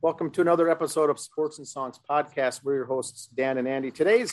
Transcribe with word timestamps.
Welcome 0.00 0.30
to 0.30 0.40
another 0.40 0.70
episode 0.70 1.10
of 1.10 1.18
Sports 1.18 1.58
and 1.58 1.66
Songs 1.66 1.98
Podcast. 2.08 2.62
We're 2.62 2.76
your 2.76 2.84
hosts, 2.84 3.30
Dan 3.34 3.58
and 3.58 3.66
Andy. 3.66 3.90
Today's 3.90 4.32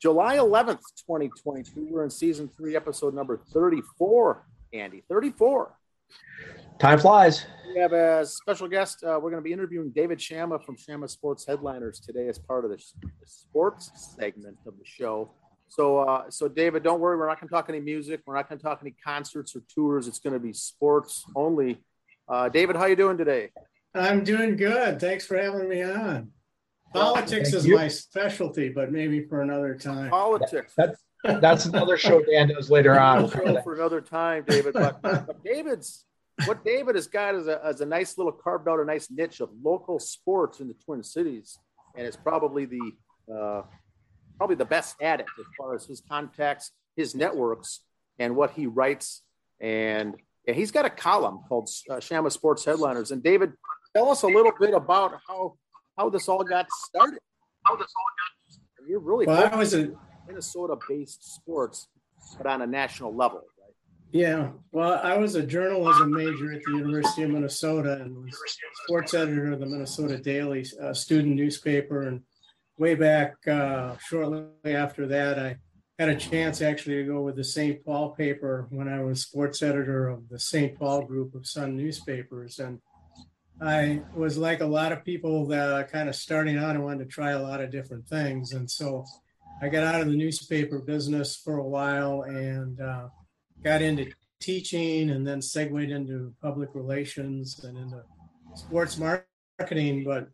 July 0.00 0.38
11th, 0.38 0.80
2022. 1.06 1.88
We're 1.90 2.04
in 2.04 2.10
season 2.10 2.48
three, 2.48 2.74
episode 2.74 3.12
number 3.12 3.36
34. 3.36 4.46
Andy, 4.72 5.04
34. 5.06 5.76
Time 6.78 6.98
flies. 6.98 7.44
We 7.74 7.80
have 7.82 7.92
a 7.92 8.24
special 8.24 8.66
guest. 8.66 9.04
Uh, 9.04 9.20
we're 9.22 9.28
going 9.28 9.42
to 9.42 9.46
be 9.46 9.52
interviewing 9.52 9.90
David 9.94 10.22
Shama 10.22 10.58
from 10.58 10.74
Shama 10.74 11.06
Sports 11.06 11.44
Headliners 11.46 12.00
today 12.00 12.28
as 12.28 12.38
part 12.38 12.64
of 12.64 12.70
the, 12.70 12.82
the 13.02 13.26
sports 13.26 14.14
segment 14.18 14.56
of 14.66 14.72
the 14.78 14.86
show. 14.86 15.32
So, 15.68 15.98
uh, 15.98 16.30
so 16.30 16.48
David, 16.48 16.82
don't 16.82 17.00
worry. 17.00 17.18
We're 17.18 17.28
not 17.28 17.38
going 17.38 17.48
to 17.48 17.54
talk 17.54 17.68
any 17.68 17.80
music. 17.80 18.22
We're 18.24 18.36
not 18.36 18.48
going 18.48 18.58
to 18.58 18.64
talk 18.64 18.78
any 18.80 18.94
concerts 19.04 19.54
or 19.54 19.60
tours. 19.68 20.08
It's 20.08 20.18
going 20.18 20.32
to 20.32 20.40
be 20.40 20.54
sports 20.54 21.26
only. 21.36 21.84
Uh, 22.26 22.48
David, 22.48 22.76
how 22.76 22.86
you 22.86 22.96
doing 22.96 23.18
today? 23.18 23.50
I'm 23.94 24.24
doing 24.24 24.56
good. 24.56 25.00
Thanks 25.00 25.26
for 25.26 25.36
having 25.36 25.68
me 25.68 25.82
on. 25.82 26.30
Politics 26.92 27.50
Thank 27.50 27.54
is 27.54 27.66
you. 27.66 27.76
my 27.76 27.88
specialty, 27.88 28.68
but 28.68 28.92
maybe 28.92 29.24
for 29.24 29.42
another 29.42 29.74
time. 29.76 30.10
Politics. 30.10 30.72
That's 30.76 31.00
that's 31.24 31.64
another 31.64 31.96
show 31.96 32.22
Dan 32.22 32.48
does 32.48 32.70
later 32.70 32.98
on. 32.98 33.28
for 33.28 33.74
another 33.74 34.00
time, 34.00 34.44
David. 34.46 34.74
But, 34.74 35.00
but, 35.02 35.42
David's 35.42 36.04
what 36.46 36.64
David 36.64 36.96
has 36.96 37.06
got 37.06 37.34
is 37.34 37.46
a, 37.46 37.60
is 37.68 37.80
a 37.80 37.86
nice 37.86 38.18
little 38.18 38.32
carved 38.32 38.68
out 38.68 38.80
a 38.80 38.84
nice 38.84 39.10
niche 39.10 39.40
of 39.40 39.50
local 39.62 39.98
sports 39.98 40.60
in 40.60 40.68
the 40.68 40.74
Twin 40.84 41.02
Cities, 41.02 41.58
and 41.96 42.06
it's 42.06 42.16
probably 42.16 42.66
the 42.66 42.92
uh, 43.32 43.62
probably 44.36 44.56
the 44.56 44.64
best 44.64 45.00
at 45.00 45.20
it 45.20 45.26
as 45.38 45.46
far 45.58 45.74
as 45.74 45.86
his 45.86 46.02
contacts, 46.08 46.72
his 46.96 47.14
networks, 47.14 47.80
and 48.18 48.36
what 48.36 48.52
he 48.52 48.66
writes. 48.66 49.22
And, 49.60 50.14
and 50.46 50.56
he's 50.56 50.70
got 50.70 50.84
a 50.84 50.90
column 50.90 51.40
called 51.48 51.70
uh, 51.88 52.00
Shama 52.00 52.30
Sports 52.30 52.64
Headliners. 52.64 53.10
And 53.10 53.22
David, 53.22 53.52
tell 53.94 54.10
us 54.10 54.22
a 54.22 54.26
little 54.26 54.52
bit 54.58 54.74
about 54.74 55.14
how 55.26 55.54
how 55.96 56.10
this 56.10 56.28
all 56.28 56.44
got 56.44 56.66
started. 56.70 57.20
How 57.64 57.76
this 57.76 57.92
all 57.96 58.10
got 58.18 58.52
started. 58.52 58.88
You're 58.88 59.00
really 59.00 59.26
well, 59.26 59.50
I 59.52 59.56
was 59.56 59.74
a 59.74 59.92
Minnesota-based 60.26 61.34
sports, 61.34 61.88
but 62.36 62.46
on 62.46 62.62
a 62.62 62.66
national 62.66 63.14
level. 63.14 63.38
Right? 63.38 63.74
Yeah, 64.12 64.50
well, 64.72 65.00
I 65.02 65.16
was 65.16 65.34
a 65.34 65.42
journalism 65.42 66.12
major 66.12 66.52
at 66.52 66.62
the 66.64 66.72
University 66.72 67.22
of 67.22 67.30
Minnesota 67.30 68.00
and 68.02 68.16
was 68.16 68.38
sports 68.84 69.14
editor 69.14 69.52
of 69.52 69.60
the 69.60 69.66
Minnesota 69.66 70.18
Daily, 70.18 70.66
uh, 70.82 70.92
student 70.92 71.36
newspaper. 71.36 72.02
And 72.02 72.22
way 72.78 72.94
back 72.94 73.34
uh, 73.46 73.96
shortly 73.98 74.46
after 74.66 75.06
that, 75.06 75.38
I 75.38 75.56
had 75.98 76.08
a 76.08 76.16
chance 76.16 76.60
actually 76.60 76.96
to 76.96 77.04
go 77.04 77.22
with 77.22 77.36
the 77.36 77.44
St. 77.44 77.84
Paul 77.84 78.10
paper 78.10 78.66
when 78.70 78.88
I 78.88 79.02
was 79.02 79.22
sports 79.22 79.62
editor 79.62 80.08
of 80.08 80.28
the 80.28 80.38
St. 80.38 80.76
Paul 80.78 81.02
group 81.02 81.34
of 81.34 81.46
Sun 81.46 81.76
newspapers. 81.76 82.58
And 82.58 82.80
I 83.64 84.02
was 84.14 84.36
like 84.36 84.60
a 84.60 84.66
lot 84.66 84.92
of 84.92 85.04
people 85.04 85.46
that 85.46 85.70
are 85.70 85.84
kind 85.84 86.10
of 86.10 86.14
starting 86.14 86.58
out 86.58 86.74
and 86.74 86.84
wanted 86.84 87.04
to 87.04 87.10
try 87.10 87.30
a 87.30 87.42
lot 87.42 87.62
of 87.62 87.70
different 87.70 88.06
things. 88.06 88.52
And 88.52 88.70
so 88.70 89.06
I 89.62 89.70
got 89.70 89.84
out 89.84 90.02
of 90.02 90.08
the 90.08 90.16
newspaper 90.16 90.80
business 90.80 91.34
for 91.34 91.56
a 91.56 91.66
while 91.66 92.22
and 92.22 92.78
uh, 92.78 93.08
got 93.62 93.80
into 93.80 94.12
teaching 94.38 95.08
and 95.08 95.26
then 95.26 95.40
segued 95.40 95.90
into 95.90 96.34
public 96.42 96.74
relations 96.74 97.58
and 97.64 97.78
into 97.78 98.02
sports 98.54 98.98
marketing. 98.98 100.04
But 100.04 100.28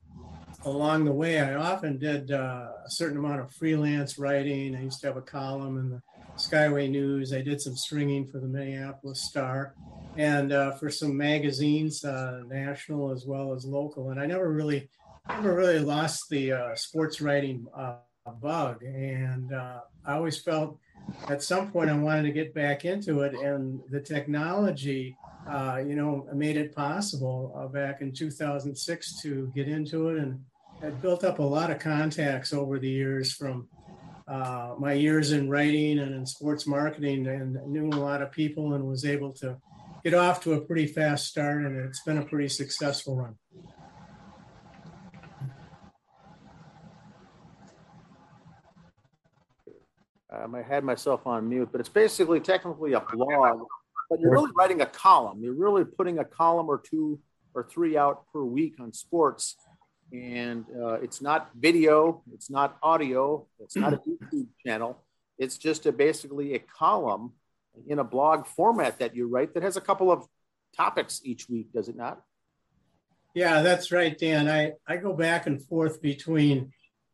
along 0.65 1.05
the 1.05 1.13
way, 1.13 1.39
I 1.39 1.55
often 1.55 1.99
did 1.99 2.33
uh, 2.33 2.71
a 2.85 2.91
certain 2.91 3.19
amount 3.19 3.43
of 3.43 3.53
freelance 3.53 4.19
writing. 4.19 4.75
I 4.75 4.83
used 4.83 5.01
to 5.03 5.07
have 5.07 5.17
a 5.17 5.23
column 5.23 5.79
in 5.79 5.91
the 5.91 6.03
Skyway 6.37 6.91
News. 6.91 7.33
I 7.33 7.43
did 7.43 7.61
some 7.61 7.77
stringing 7.77 8.27
for 8.27 8.41
the 8.41 8.49
Minneapolis 8.49 9.23
Star 9.23 9.77
and 10.17 10.53
uh, 10.53 10.73
for 10.73 10.91
some 10.91 11.17
magazines, 11.17 12.05
uh, 12.05 12.43
national 12.49 13.13
as 13.13 13.27
well 13.27 13.55
as 13.55 13.65
local. 13.65 14.11
And 14.11 14.21
I 14.21 14.27
never 14.27 14.51
really, 14.51 14.89
never 15.29 15.55
really 15.55 15.79
lost 15.79 16.29
the 16.31 16.53
uh, 16.53 16.75
sports 16.75 17.21
writing 17.21 17.67
uh, 17.77 17.97
bug. 18.41 18.83
And 18.83 19.53
uh, 19.53 19.81
I 20.05 20.15
always 20.15 20.39
felt 20.39 20.79
at 21.29 21.43
some 21.43 21.71
point 21.71 21.91
I 21.91 21.97
wanted 21.97 22.23
to 22.25 22.33
get 22.33 22.55
back 22.55 22.85
into 22.85 23.21
it, 23.21 23.35
and 23.35 23.81
the 23.91 24.01
technology, 24.01 25.17
uh, 25.49 25.83
you 25.85 25.95
know, 25.95 26.29
made 26.35 26.57
it 26.57 26.75
possible 26.75 27.71
back 27.73 28.01
in 28.01 28.13
2006 28.13 29.23
to 29.23 29.51
get 29.55 29.69
into 29.69 30.09
it. 30.09 30.19
And 30.19 30.41
I 30.83 30.91
built 30.91 31.25
up 31.25 31.39
a 31.39 31.43
lot 31.43 31.71
of 31.71 31.79
contacts 31.79 32.53
over 32.53 32.79
the 32.79 32.89
years 32.89 33.33
from 33.33 33.69
my 34.79 34.93
years 34.93 35.33
in 35.33 35.49
writing 35.49 35.99
and 35.99 36.15
in 36.15 36.27
sports 36.27 36.67
marketing 36.67 37.27
and 37.27 37.55
knew 37.67 37.89
a 37.89 37.99
lot 37.99 38.23
of 38.23 38.31
people 38.31 38.75
and 38.75 38.87
was 38.87 39.05
able 39.05 39.33
to 39.33 39.57
get 40.05 40.15
off 40.15 40.41
to 40.43 40.55
a 40.55 40.61
pretty 40.61 40.87
fast 40.87 41.27
start, 41.27 41.65
and 41.65 41.77
it's 41.77 42.03
been 42.03 42.19
a 42.19 42.25
pretty 42.25 42.49
successful 42.49 43.17
run. 43.17 43.35
Um, 50.33 50.55
I 50.55 50.63
had 50.63 50.85
myself 50.85 51.27
on 51.27 51.49
mute, 51.49 51.69
but 51.73 51.81
it's 51.81 51.89
basically 51.89 52.41
technically 52.41 52.93
a 52.93 53.01
blog, 53.01 53.67
but 54.09 54.21
you're 54.21 54.31
really 54.31 54.51
writing 54.57 54.81
a 54.81 54.87
column. 54.87 55.43
You're 55.43 55.55
really 55.55 55.85
putting 55.85 56.19
a 56.19 56.25
column 56.25 56.69
or 56.69 56.79
two 56.79 57.19
or 57.53 57.65
three 57.65 57.97
out 57.97 58.25
per 58.33 58.43
week 58.43 58.75
on 58.79 58.93
sports. 58.93 59.57
And 60.13 60.65
uh, 60.81 60.95
it's 60.95 61.21
not 61.21 61.51
video, 61.57 62.23
it's 62.33 62.51
not 62.51 62.79
audio, 62.83 63.47
it's 63.61 63.77
not 63.77 63.93
a 63.93 63.99
YouTube 63.99 64.49
channel. 64.65 65.05
It's 65.39 65.57
just 65.57 65.87
a, 65.87 65.93
basically 65.93 66.55
a 66.55 66.59
column 66.59 67.33
in 67.87 67.99
a 67.99 68.05
blog 68.05 68.47
format 68.47 68.99
that 68.99 69.15
you 69.15 69.29
write 69.29 69.55
that 69.55 69.63
has 69.63 69.77
a 69.77 69.81
couple 69.81 70.11
of 70.11 70.27
topics 70.77 71.21
each 71.25 71.49
week, 71.49 71.73
does 71.73 71.89
it 71.89 71.97
not? 71.97 72.21
Yeah, 73.35 73.63
that's 73.63 73.93
right, 73.93 74.17
Dan. 74.17 74.49
I, 74.49 74.73
I 74.87 74.97
go 74.97 75.13
back 75.13 75.47
and 75.47 75.63
forth 75.63 76.03
between 76.03 76.73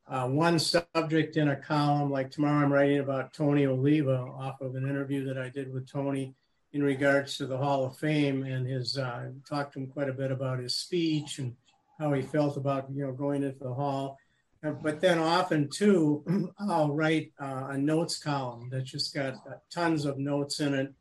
uh, 0.08 0.28
one 0.28 0.58
subject 0.58 1.36
in 1.36 1.48
a 1.48 1.56
column. 1.56 2.10
Like 2.10 2.30
tomorrow, 2.30 2.64
I'm 2.64 2.72
writing 2.72 3.00
about 3.00 3.34
Tony 3.34 3.66
Oliva 3.66 4.16
off 4.16 4.60
of 4.60 4.74
an 4.76 4.88
interview 4.88 5.24
that 5.26 5.38
I 5.38 5.50
did 5.50 5.72
with 5.72 5.90
Tony 5.90 6.34
in 6.72 6.82
regards 6.82 7.36
to 7.36 7.46
the 7.46 7.56
Hall 7.56 7.84
of 7.84 7.96
Fame 7.96 8.42
and 8.44 8.66
his 8.66 8.98
uh, 8.98 9.30
talked 9.48 9.74
to 9.74 9.80
him 9.80 9.86
quite 9.86 10.08
a 10.08 10.14
bit 10.14 10.30
about 10.30 10.58
his 10.58 10.76
speech 10.76 11.38
and 11.38 11.54
how 11.98 12.12
he 12.12 12.22
felt 12.22 12.56
about 12.56 12.86
you 12.92 13.04
know 13.04 13.12
going 13.12 13.42
into 13.42 13.58
the 13.58 13.74
hall. 13.74 14.18
But 14.72 15.00
then 15.00 15.18
often 15.18 15.68
too, 15.68 16.52
I'll 16.58 16.92
write 16.92 17.32
uh, 17.40 17.68
a 17.70 17.78
notes 17.78 18.18
column 18.18 18.68
that's 18.70 18.90
just 18.90 19.14
got 19.14 19.34
uh, 19.34 19.54
tons 19.72 20.04
of 20.04 20.18
notes 20.18 20.60
in 20.60 20.74
it. 20.74 20.92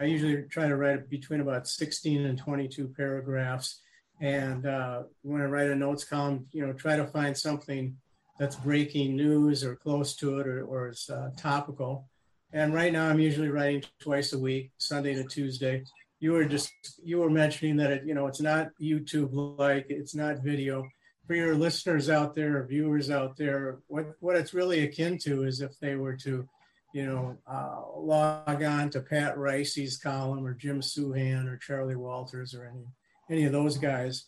I 0.00 0.04
usually 0.04 0.42
try 0.44 0.66
to 0.66 0.76
write 0.76 1.10
between 1.10 1.40
about 1.40 1.68
16 1.68 2.24
and 2.24 2.38
22 2.38 2.88
paragraphs. 2.96 3.80
And 4.20 4.66
uh, 4.66 5.02
when 5.22 5.42
I 5.42 5.46
write 5.46 5.70
a 5.70 5.74
notes 5.74 6.04
column, 6.04 6.46
you 6.52 6.66
know, 6.66 6.72
try 6.72 6.96
to 6.96 7.06
find 7.06 7.36
something 7.36 7.96
that's 8.38 8.56
breaking 8.56 9.16
news 9.16 9.62
or 9.64 9.76
close 9.76 10.16
to 10.16 10.40
it 10.40 10.46
or, 10.46 10.64
or 10.64 10.88
is 10.88 11.10
uh, 11.10 11.30
topical. 11.36 12.08
And 12.52 12.74
right 12.74 12.92
now, 12.92 13.08
I'm 13.08 13.20
usually 13.20 13.48
writing 13.48 13.82
twice 14.00 14.32
a 14.32 14.38
week, 14.38 14.72
Sunday 14.78 15.14
to 15.14 15.24
Tuesday. 15.24 15.84
You 16.18 16.32
were 16.32 16.44
just 16.44 16.72
you 17.02 17.18
were 17.18 17.30
mentioning 17.30 17.76
that 17.76 17.90
it, 17.90 18.02
you 18.04 18.14
know, 18.14 18.26
it's 18.26 18.40
not 18.40 18.68
YouTube 18.80 19.58
like, 19.58 19.86
it's 19.88 20.14
not 20.14 20.42
video 20.42 20.86
for 21.30 21.36
your 21.36 21.54
listeners 21.54 22.10
out 22.10 22.34
there 22.34 22.64
viewers 22.64 23.08
out 23.08 23.36
there, 23.36 23.78
what, 23.86 24.16
what 24.18 24.34
it's 24.34 24.52
really 24.52 24.80
akin 24.80 25.16
to 25.16 25.44
is 25.44 25.60
if 25.60 25.78
they 25.78 25.94
were 25.94 26.16
to, 26.16 26.44
you 26.92 27.06
know, 27.06 27.38
uh, 27.46 27.82
log 27.96 28.64
on 28.64 28.90
to 28.90 29.00
Pat 29.00 29.38
Reusse's 29.38 29.96
column 29.96 30.44
or 30.44 30.54
Jim 30.54 30.80
Souhan 30.80 31.46
or 31.46 31.56
Charley 31.56 31.94
Walters 31.94 32.52
or 32.52 32.64
any 32.64 32.84
any 33.30 33.44
of 33.44 33.52
those 33.52 33.78
guys, 33.78 34.24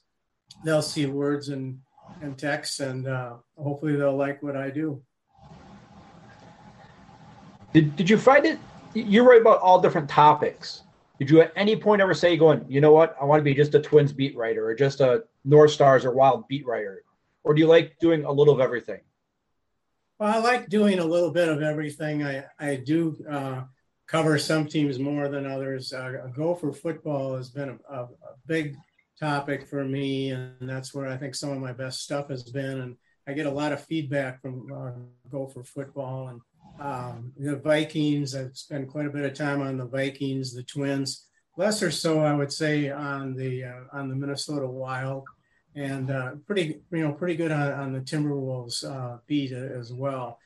they'll 0.65 0.81
see 0.81 1.07
words 1.07 1.49
and 1.49 1.81
and 2.21 2.39
text, 2.39 2.79
and 2.79 3.09
uh, 3.09 3.33
hopefully 3.59 3.97
they'll 3.97 4.17
like 4.17 4.41
what 4.41 4.57
I 4.57 4.71
do. 4.71 5.03
Did 7.73 7.97
Did 7.97 8.09
you 8.09 8.17
find 8.17 8.47
it? 8.47 8.61
You 8.95 9.28
write 9.28 9.41
about 9.41 9.59
all 9.59 9.81
different 9.81 10.09
topics. 10.09 10.84
Did 11.19 11.31
you 11.31 11.41
at 11.41 11.53
any 11.57 11.75
point 11.75 12.01
ever 12.01 12.15
say, 12.15 12.37
going, 12.37 12.65
you 12.69 12.81
know 12.81 12.93
what, 12.93 13.16
I 13.21 13.25
want 13.25 13.41
to 13.41 13.45
be 13.45 13.55
just 13.55 13.75
a 13.75 13.81
Twins 13.81 14.13
beat 14.13 14.37
writer 14.37 14.65
or 14.65 14.77
just 14.77 15.01
a 15.01 15.25
North 15.44 15.71
Stars 15.71 16.04
or 16.04 16.12
Wild 16.12 16.48
beat 16.48 16.66
writer? 16.66 17.03
Or 17.44 17.54
do 17.54 17.60
you 17.60 17.66
like 17.66 17.98
doing 18.00 18.24
a 18.24 18.33
little 18.33 18.54
of 18.54 18.60
everything? 18.60 19.00
Well, 20.18 20.33
I 20.33 20.39
like 20.39 20.68
doing 20.68 21.00
a 21.00 21.04
little 21.04 21.33
bit 21.33 21.48
of 21.48 21.62
everything. 21.62 22.22
I, 22.22 22.44
I 22.59 22.77
do 22.77 23.16
uh, 23.28 23.62
cover 24.06 24.39
some 24.39 24.66
teams 24.66 24.98
more 24.98 25.28
than 25.28 25.47
others. 25.47 25.92
Uh, 25.92 26.28
Gopher 26.34 26.72
football 26.72 27.36
has 27.36 27.50
been 27.50 27.71
a, 27.71 27.94
a, 27.94 28.03
a, 28.04 28.09
big 28.47 28.77
topic 29.18 29.66
for 29.66 29.84
me, 29.84 30.30
and 30.30 30.54
that's 30.60 30.94
where 30.94 31.09
I 31.09 31.16
think 31.16 31.34
some 31.34 31.50
of 31.50 31.59
my 31.59 31.72
best 31.72 32.03
stuff 32.03 32.28
has 32.28 32.45
been. 32.45 32.80
And 32.83 32.97
I 33.27 33.33
get 33.33 33.47
a 33.47 33.50
lot 33.50 33.72
of 33.72 33.84
feedback 33.84 34.41
from 34.41 34.72
uh, 34.72 34.92
Gopher 35.28 35.65
football 35.65 36.28
and 36.28 36.41
um, 36.80 37.33
the 37.36 37.56
Vikings. 37.56 38.34
I've 38.34 38.56
spent 38.56 38.88
quite 38.88 39.06
a 39.06 39.10
bit 39.10 39.24
of 39.24 39.34
time 39.34 39.60
on 39.60 39.77
the 39.77 39.86
Vikings, 39.86 40.54
the 40.54 40.62
Twins, 40.62 41.27
less 41.57 41.83
or 41.83 41.91
so, 41.91 42.21
I 42.21 42.34
would 42.34 42.53
say, 42.53 42.91
on 42.91 43.34
the 43.34 43.65
uh, 43.65 43.81
on 43.93 44.09
the 44.09 44.15
Minnesota 44.15 44.66
Wild 44.66 45.25
and 45.75 46.10
uh, 46.10 46.33
pretty 46.47 46.81
you 46.91 47.03
know 47.07 47.13
pretty 47.13 47.37
good 47.37 47.53
on, 47.53 47.72
on 47.72 47.93
the 47.93 48.01
Timberwolves 48.01 48.84
uh, 48.84 49.19
beat 49.27 49.53
as 49.53 49.93
well. 49.93 50.39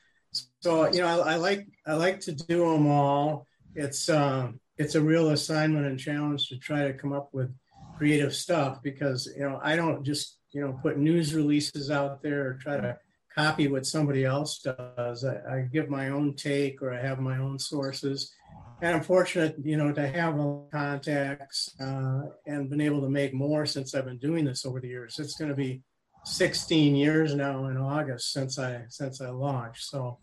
So 0.61 0.91
you 0.91 1.01
know 1.01 1.21
I, 1.21 1.33
I, 1.33 1.35
like 1.35 1.67
I 1.85 1.93
like 1.93 2.19
to 2.21 2.31
do 2.33 2.71
them 2.71 2.87
all. 2.87 3.45
It's 3.75 4.09
um, 4.09 4.59
it's 4.77 4.95
a 4.95 5.01
real 5.01 5.29
assignment 5.29 5.85
and 5.85 5.99
challenge 5.99 6.49
to 6.49 6.57
try 6.57 6.87
to 6.87 6.93
come 6.93 7.13
up 7.13 7.29
with 7.33 7.53
creative 7.97 8.35
stuff 8.35 8.81
because 8.83 9.27
you 9.35 9.43
know 9.43 9.59
I 9.63 9.75
don't 9.75 10.03
just 10.03 10.37
you 10.57 10.61
know, 10.61 10.73
put 10.81 10.97
news 10.97 11.33
releases 11.33 11.91
out 11.91 12.21
there 12.21 12.47
or 12.47 12.53
try 12.55 12.77
to 12.77 12.97
copy 13.35 13.67
what 13.67 13.85
somebody 13.85 14.25
else 14.25 14.59
does. 14.59 15.23
I, 15.23 15.57
I 15.57 15.61
give 15.71 15.89
my 15.89 16.09
own 16.09 16.35
take 16.35 16.81
or 16.81 16.93
I 16.93 16.99
have 16.99 17.19
my 17.19 17.37
own 17.37 17.59
sources. 17.59 18.33
And 18.79 18.95
I'm 18.95 19.01
fortunate, 19.01 19.55
you 19.63 19.75
know, 19.75 19.91
to 19.91 20.07
have 20.07 20.35
contacts 20.71 21.73
uh, 21.81 22.21
and 22.45 22.69
been 22.69 22.81
able 22.81 23.01
to 23.01 23.09
make 23.09 23.33
more 23.33 23.65
since 23.65 23.95
I've 23.95 24.05
been 24.05 24.19
doing 24.19 24.45
this 24.45 24.65
over 24.65 24.79
the 24.79 24.87
years. 24.87 25.17
It's 25.17 25.35
going 25.35 25.49
to 25.49 25.55
be 25.55 25.81
16 26.25 26.95
years 26.95 27.33
now 27.33 27.67
in 27.67 27.77
August 27.77 28.33
since 28.33 28.59
I 28.59 28.83
since 28.89 29.19
I 29.19 29.29
launched. 29.29 29.85
So 29.85 30.19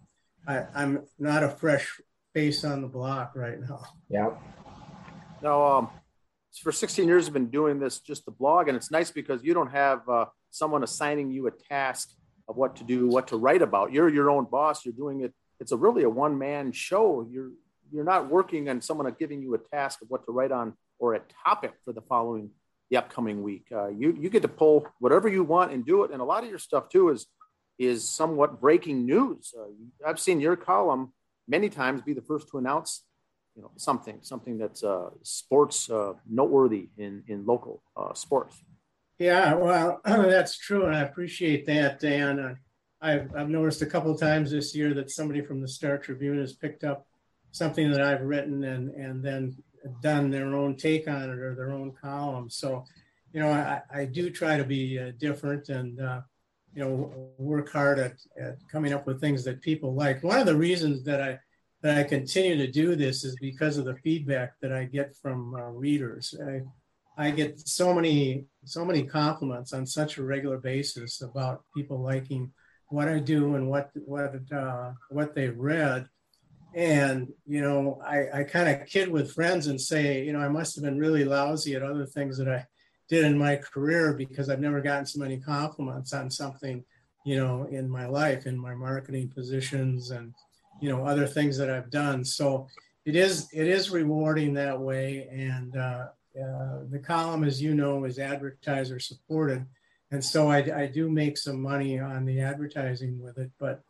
I, 0.47 0.65
I'm 0.75 1.05
not 1.19 1.43
a 1.43 1.49
fresh 1.49 2.01
face 2.33 2.65
on 2.65 2.83
the 2.83 2.89
block 2.89 3.33
right 3.35 3.59
now. 3.61 3.83
Yeah. 4.09 4.31
Now, 5.43 5.79
um, 5.79 5.91
for 6.63 6.71
16 6.71 7.09
years, 7.09 7.27
I've 7.27 7.33
been 7.33 7.51
doing 7.51 7.81
this 7.81 7.99
just 8.01 8.25
the 8.25 8.31
blog, 8.31 8.69
and 8.69 8.77
it's 8.77 8.91
nice 8.91 9.11
because 9.11 9.43
you 9.43 9.55
don't 9.55 9.71
have 9.71 10.09
uh, 10.09 10.27
someone 10.51 10.85
assigning 10.85 11.31
you 11.31 11.49
a 11.49 11.51
task 11.51 12.11
of 12.49 12.57
what 12.57 12.77
to 12.77 12.85
do, 12.85 13.09
what 13.09 13.29
to 13.29 13.37
write 13.37 13.63
about. 13.63 13.93
You're 13.93 14.09
your 14.09 14.31
own 14.31 14.45
boss. 14.45 14.85
You're 14.85 14.95
doing 14.95 15.23
it. 15.23 15.33
It's 15.59 15.73
a 15.73 15.77
really 15.77 16.05
a 16.05 16.11
one 16.11 16.39
man 16.39 16.73
show. 16.73 17.27
You're 17.29 17.51
you're 17.93 18.05
not 18.05 18.29
working 18.29 18.69
on 18.69 18.81
someone 18.81 19.15
giving 19.19 19.43
you 19.43 19.55
a 19.55 19.59
task 19.59 20.03
of 20.03 20.09
what 20.11 20.25
to 20.27 20.33
write 20.33 20.53
on 20.53 20.75
or 20.99 21.15
a 21.15 21.21
topic 21.45 21.73
for 21.85 21.93
the 21.93 22.01
following 22.03 22.51
the 22.91 22.97
upcoming 22.97 23.43
week. 23.43 23.67
Uh, 23.73 23.89
you 23.89 24.17
you 24.21 24.29
get 24.29 24.43
to 24.43 24.49
pull 24.49 24.87
whatever 24.99 25.29
you 25.29 25.43
want 25.43 25.73
and 25.73 25.85
do 25.85 26.05
it. 26.05 26.11
And 26.11 26.21
a 26.21 26.25
lot 26.25 26.45
of 26.45 26.51
your 26.51 26.59
stuff 26.59 26.89
too 26.89 27.11
is 27.11 27.27
is 27.79 28.09
somewhat 28.09 28.61
breaking 28.61 29.05
news. 29.05 29.53
Uh, 29.59 29.67
I've 30.07 30.21
seen 30.21 30.41
your 30.41 30.57
column 30.57 31.13
many 31.49 31.69
times 31.69 32.03
be 32.03 32.13
the 32.13 32.23
first 32.23 32.49
to 32.51 32.59
announce 32.59 33.05
you 33.57 33.63
know 33.63 33.71
something 33.77 34.19
something 34.23 34.59
that's 34.59 34.83
uh, 34.83 35.11
sports 35.23 35.91
uh, 35.91 36.15
noteworthy 36.29 36.89
in 36.99 37.23
in 37.29 37.47
local 37.47 37.83
uh, 37.97 38.15
sports. 38.15 38.63
Yeah, 39.19 39.55
well, 39.55 40.01
that's 40.05 40.59
true, 40.59 40.87
and 40.87 40.95
I 40.95 41.03
appreciate 41.03 41.67
that, 41.67 42.01
Dan. 42.01 42.39
Uh, 42.39 42.55
I've 43.01 43.35
I've 43.37 43.49
noticed 43.49 43.83
a 43.83 43.87
couple 43.87 44.17
times 44.17 44.51
this 44.51 44.75
year 44.75 44.93
that 44.95 45.11
somebody 45.11 45.41
from 45.41 45.61
the 45.61 45.69
Star 45.69 45.99
Tribune 45.99 46.39
has 46.39 46.53
picked 46.53 46.85
up 46.85 47.07
something 47.55 47.91
that 47.93 48.03
I've 48.03 48.23
written 48.23 48.65
and 48.65 48.91
and 48.91 49.23
then 49.23 49.57
done 50.03 50.31
their 50.31 50.55
own 50.55 50.77
take 50.77 51.07
on 51.09 51.31
it 51.31 51.39
or 51.39 51.55
their 51.55 51.71
own 51.71 51.93
column. 51.93 52.51
So, 52.51 52.85
you 53.33 53.41
know, 53.41 53.51
I, 53.51 53.81
I 53.93 54.05
do 54.07 54.31
try 54.31 54.57
to 54.57 54.65
be 54.65 54.99
uh, 54.99 55.13
different 55.19 55.69
and 55.69 56.01
uh, 56.01 56.21
you 56.75 56.85
know 56.85 57.31
work 57.39 57.71
hard 57.71 57.99
at, 57.99 58.17
at 58.41 58.57
coming 58.71 58.93
up 58.93 59.07
with 59.07 59.21
things 59.21 59.45
that 59.45 59.63
people 59.63 59.95
like. 59.95 60.23
One 60.23 60.41
of 60.41 60.47
the 60.47 60.57
reasons 60.57 61.05
that 61.05 61.23
I 61.23 61.39
that 61.83 61.97
I 61.99 62.03
continue 62.03 62.57
to 62.57 62.71
do 62.71 62.97
this 62.97 63.25
is 63.25 63.37
because 63.41 63.77
of 63.77 63.85
the 63.85 63.97
feedback 63.97 64.55
that 64.61 64.73
I 64.73 64.85
get 64.85 65.15
from 65.17 65.55
uh, 65.55 65.69
readers. 65.69 66.35
I, 66.45 66.63
I 67.17 67.31
get 67.31 67.61
so 67.61 67.95
many 67.95 68.47
so 68.65 68.85
many 68.85 69.05
compliments 69.05 69.73
on 69.73 69.87
such 69.87 70.19
a 70.19 70.25
regular 70.25 70.59
basis 70.59 71.21
about 71.21 71.63
people 71.77 72.01
liking 72.01 72.53
what 72.89 73.09
I 73.09 73.21
do 73.21 73.55
and 73.55 73.69
what 73.69 73.91
what 73.95 74.35
uh, 74.53 74.93
what 75.11 75.37
they 75.37 75.49
read. 75.49 76.09
And 76.75 77.33
you 77.47 77.61
know, 77.61 78.01
I, 78.05 78.41
I 78.41 78.45
kind 78.45 78.69
of 78.69 78.87
kid 78.87 79.09
with 79.09 79.33
friends 79.33 79.69
and 79.69 79.81
say, 79.81 80.25
you 80.25 80.33
know, 80.33 80.41
I 80.41 80.49
must 80.49 80.75
have 80.75 80.85
been 80.85 80.99
really 80.99 81.25
lousy 81.25 81.75
at 81.75 81.83
other 81.83 82.07
things 82.07 82.37
that 82.39 82.49
I 82.49 82.67
did 83.09 83.25
in 83.25 83.39
my 83.39 83.57
career 83.57 84.15
because 84.15 84.49
I've 84.49 84.61
never 84.61 84.81
gotten 84.81 85.07
so 85.07 85.21
many 85.21 85.39
compliments 85.39 86.13
on 86.13 86.31
something, 86.31 86.85
you 87.25 87.37
know, 87.37 87.65
in 87.71 87.89
my 87.89 88.07
life, 88.07 88.47
in 88.47 88.59
my 88.59 88.75
marketing 88.75 89.29
positions 89.29 90.11
and 90.11 90.35
you 90.81 90.89
know 90.89 91.07
other 91.07 91.27
things 91.27 91.57
that 91.59 91.71
I've 91.71 91.91
done. 91.91 92.25
So 92.25 92.69
it 93.05 93.17
is 93.17 93.49
it 93.53 93.67
is 93.67 93.91
rewarding 93.91 94.55
that 94.55 94.79
way, 94.79 95.29
and 95.31 95.77
uh, 95.77 96.07
uh, 96.41 96.79
the 96.91 97.03
column, 97.05 97.45
as 97.45 97.61
you 97.63 97.75
know, 97.75 98.05
is 98.05 98.19
advertiser 98.19 98.99
supported, 98.99 99.67
and 100.11 100.25
so 100.25 100.51
I, 100.51 100.59
I 100.83 100.87
do 100.87 101.11
make 101.11 101.39
some 101.39 101.61
money 101.61 101.99
on 101.99 102.25
the 102.25 102.41
advertising 102.41 103.21
with 103.23 103.39
it, 103.39 103.51
but 103.59 103.83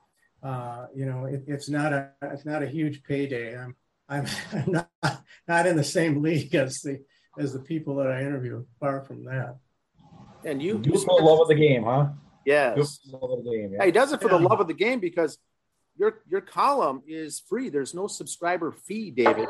uh, 0.44 0.86
you 0.94 1.06
know 1.06 1.24
it, 1.24 1.44
it's 1.46 1.68
not 1.68 1.92
a 1.92 2.10
it's 2.22 2.44
not 2.44 2.62
a 2.62 2.66
huge 2.66 3.02
payday. 3.02 3.58
I'm 3.58 3.74
I'm, 4.08 4.26
I'm 4.52 4.72
not 5.02 5.22
not 5.48 5.66
in 5.66 5.76
the 5.76 5.84
same 5.84 6.22
league 6.22 6.54
as 6.54 6.80
the 6.82 7.02
as 7.38 7.52
the 7.52 7.60
people 7.60 7.96
that 7.96 8.08
I 8.08 8.20
interview. 8.20 8.64
Far 8.78 9.02
from 9.02 9.24
that. 9.24 9.56
And 10.44 10.62
you, 10.62 10.80
you 10.84 10.98
for 10.98 11.18
the 11.18 11.24
love 11.24 11.40
of 11.40 11.48
the 11.48 11.54
game, 11.54 11.84
huh? 11.84 12.08
Yes. 12.44 13.00
love 13.06 13.30
of 13.30 13.44
the 13.44 13.50
game. 13.50 13.72
Yeah. 13.72 13.86
He 13.86 13.90
does 13.90 14.12
it 14.12 14.20
for 14.20 14.30
yeah. 14.30 14.36
the 14.36 14.44
love 14.46 14.60
of 14.60 14.68
the 14.68 14.74
game 14.74 15.00
because 15.00 15.38
your 15.96 16.22
your 16.28 16.40
column 16.40 17.02
is 17.06 17.42
free. 17.48 17.70
There's 17.70 17.94
no 17.94 18.06
subscriber 18.06 18.72
fee, 18.72 19.10
David. 19.10 19.48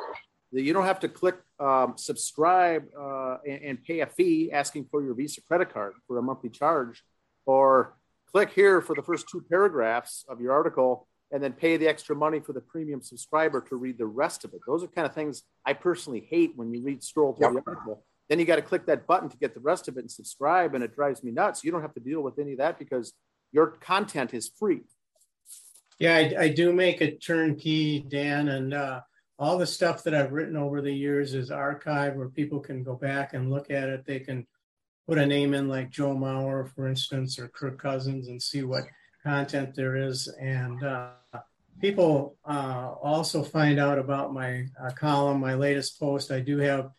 You 0.53 0.73
don't 0.73 0.85
have 0.85 1.01
to 1.01 1.09
click 1.09 1.37
um, 1.59 1.95
subscribe 1.97 2.85
uh, 2.97 3.39
and, 3.45 3.63
and, 3.63 3.85
pay 3.85 4.01
a 4.01 4.07
fee 4.07 4.53
asking 4.53 4.87
for 4.89 5.03
your 5.03 5.15
Visa 5.15 5.41
credit 5.41 5.73
card 5.73 5.95
for 6.07 6.19
a 6.19 6.23
monthly 6.23 6.51
charge, 6.51 7.03
or 7.45 7.97
click 8.35 8.51
here 8.51 8.81
for 8.81 8.97
the 8.97 9.03
first 9.03 9.29
two 9.29 9.41
paragraphs 9.49 10.25
of 10.29 10.41
your 10.41 10.53
article 10.53 11.07
and 11.31 11.41
then 11.41 11.53
pay 11.53 11.77
the 11.77 11.87
extra 11.87 12.17
money 12.17 12.41
for 12.41 12.53
the 12.53 12.61
premium 12.61 13.01
subscriber 13.01 13.61
to 13.61 13.77
read 13.77 13.97
the 13.97 14.07
rest 14.07 14.45
of 14.45 14.53
it. 14.55 14.61
Those 14.67 14.83
are 14.83 14.89
kind 14.89 15.07
of 15.07 15.15
things 15.15 15.45
I 15.65 15.73
personally 15.73 16.27
hate 16.29 16.51
when 16.57 16.75
you 16.75 16.83
read 16.83 17.05
scroll 17.05 17.35
through 17.35 17.55
yep. 17.55 17.65
the 17.65 17.71
article. 17.71 18.03
Then 18.29 18.41
you 18.41 18.45
got 18.45 18.57
to 18.57 18.63
click 18.63 18.87
that 18.87 19.07
button 19.07 19.29
to 19.29 19.37
get 19.37 19.55
the 19.55 19.61
rest 19.61 19.87
of 19.87 19.97
it 19.97 20.01
and 20.01 20.11
subscribe, 20.11 20.75
and 20.75 20.83
it 20.83 20.97
drives 20.97 21.23
me 21.23 21.31
nuts. 21.31 21.63
You 21.63 21.71
don't 21.71 21.83
have 21.83 21.95
to 21.95 22.01
deal 22.01 22.23
with 22.23 22.41
any 22.41 22.53
of 22.53 22.59
that 22.59 22.77
because 22.77 23.13
your 23.53 23.69
content 23.69 24.35
is 24.35 24.51
free. 24.59 24.81
Yeah, 26.01 26.17
I, 26.17 26.35
I, 26.45 26.49
do 26.49 26.73
make 26.73 27.03
a 27.03 27.17
turnkey, 27.17 28.01
Dan, 28.01 28.49
and 28.49 28.75
uh, 28.75 29.01
all 29.39 29.59
the 29.59 29.67
stuff 29.67 30.03
that 30.05 30.15
I've 30.15 30.33
written 30.33 30.57
over 30.57 30.81
the 30.81 30.93
years 30.93 31.35
is 31.35 31.51
archived 31.51 32.17
where 32.17 32.29
people 32.31 32.59
can 32.59 32.83
go 32.83 32.95
back 32.95 33.35
and 33.35 33.49
look 33.49 33.71
at 33.71 33.89
it. 33.89 34.05
They 34.05 34.19
can 34.19 34.45
put 35.07 35.19
a 35.19 35.27
name 35.27 35.55
in 35.55 35.69
like 35.69 35.91
Joe 35.91 36.15
Mauer, 36.15 36.69
for 36.75 36.89
instance, 36.89 37.39
or 37.39 37.49
Kirk 37.49 37.79
Cousins 37.79 38.29
and 38.29 38.43
see 38.43 38.63
what 38.63 38.85
content 39.23 39.75
there 39.75 39.97
is. 39.97 40.29
And 40.41 40.83
uh, 40.83 41.11
people 41.81 42.37
uh, 42.45 42.93
also 43.03 43.43
find 43.43 43.79
out 43.79 43.99
about 43.99 44.33
my 44.33 44.67
uh, 44.83 44.91
column, 44.91 45.41
my 45.41 45.55
latest 45.55 45.99
post. 45.99 46.31
I 46.31 46.41
do 46.41 46.59
have 46.59 46.91